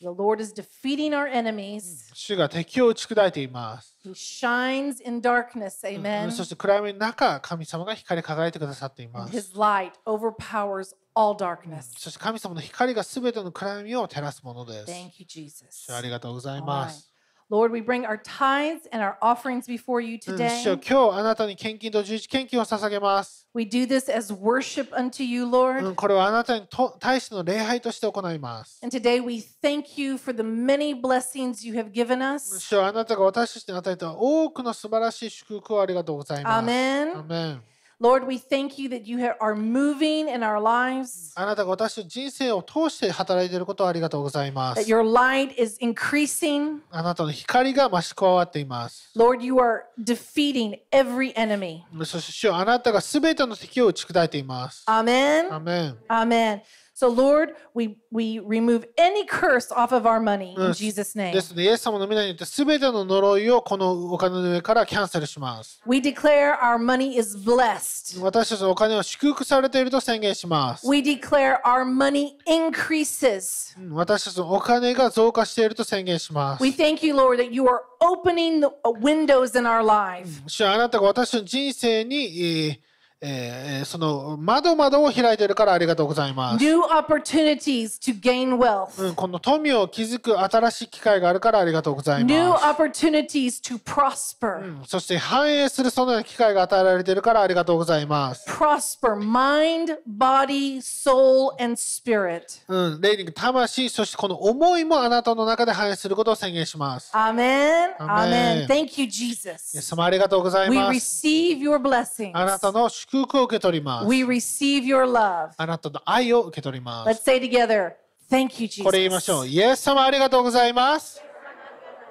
[0.00, 2.10] The Lord is defeating our enemies.
[2.12, 3.96] 主が敵を打ち砕いています。
[4.04, 5.86] He shines in darkness.
[5.88, 6.30] うん Amen.
[6.32, 9.36] そして暗闇の中、神様が光り輝いてくださっています。
[9.36, 11.92] his light overpowers all darkness.
[11.98, 14.90] そして神様の光がすべての暗闇を照らすものです。
[14.90, 15.66] Thank you, Jesus.
[15.70, 17.11] 主ありがとうございま.す。
[17.51, 20.49] Lord, we bring our tithes and our offerings before you うん today.
[20.61, 23.47] 主よ今日あなたに献金と十一献金を捧げます。
[23.55, 25.91] We do this as worship unto you, う Lord.
[25.91, 28.81] んこれはあなたにと対しての礼拝として行います。
[28.83, 32.59] And today we thank you for the many blessings you have given us.
[32.59, 36.65] 主よあなたが私たちに与えた多くの素晴らしい祝福をありがとうございます。
[36.65, 37.17] Amen.
[37.17, 37.61] アメン
[38.01, 44.87] Lord, we thank you that you ha- are moving in our lives, あなたが私の人生を通して働いていることをありがとうございま that す。
[44.91, 46.81] your light is increasing.
[46.91, 49.11] あなたの光が増し加わっています。
[49.17, 51.81] Lord, you are defeating every enemy.
[52.05, 54.83] そして主よあなたがすべての敵を打ち砕いています。
[54.87, 55.51] Amen.
[55.51, 56.61] アメン Amen.
[57.02, 60.72] So, Lord, we, we remove any curse off of our money in.
[60.72, 61.32] Jesus' name.
[61.32, 65.82] ですので、イエス様の皆によってすべての呪いをこのお金の上からキャンセルします。
[65.84, 68.20] We declare our money is blessed.
[68.20, 70.88] 私たちのお金は祝福されていると宣言します。
[70.88, 73.76] We declare our money increases.
[73.80, 76.62] うん私たちのお金が増加していると宣言します。
[76.62, 80.28] We thank you, Lord, that you are opening the uh, windows in our life.
[80.46, 82.91] 主よあなたが私の人生に、えー
[83.24, 86.64] えーその窓窓を開いているからありがとうございます。
[86.64, 89.00] New opportunities to gain wealth.
[89.02, 92.64] うん、この富を築く新しい機会があるからありがとうござい New ます。
[92.64, 94.60] opportunities to prosper.
[94.60, 98.48] うんそして繁栄するそのような機会が与えられているからありがとうございます。
[98.50, 102.42] Prosper mind, body, soul, and spirit.
[102.68, 107.12] うん、霊に魂、そしてこの思いもあなたの中で反映することを宣言します。
[107.14, 107.96] Amen.
[107.98, 108.66] Amen.
[108.66, 108.66] Amen.
[108.66, 109.82] Thank you, イエス Jesus.
[109.82, 111.26] 様ありがとうござい We ます。
[111.26, 112.30] receive your blessings.
[112.34, 114.06] あなたの祝福を受け取ります。
[114.08, 115.50] We receive your love.
[115.56, 117.22] あなたの愛を受け取りま Let's す。
[117.24, 117.92] say together,
[118.30, 119.46] Thank you, これ言いましょう。
[119.46, 119.54] Jesus.
[119.54, 121.22] イエス様ありがとうございます。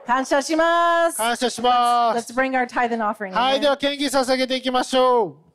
[0.05, 1.17] 感謝します。
[1.17, 2.35] 感謝します Let's。
[2.35, 3.31] bring our tithe and offering.
[3.33, 5.50] はい.では献金捧げていきましょう。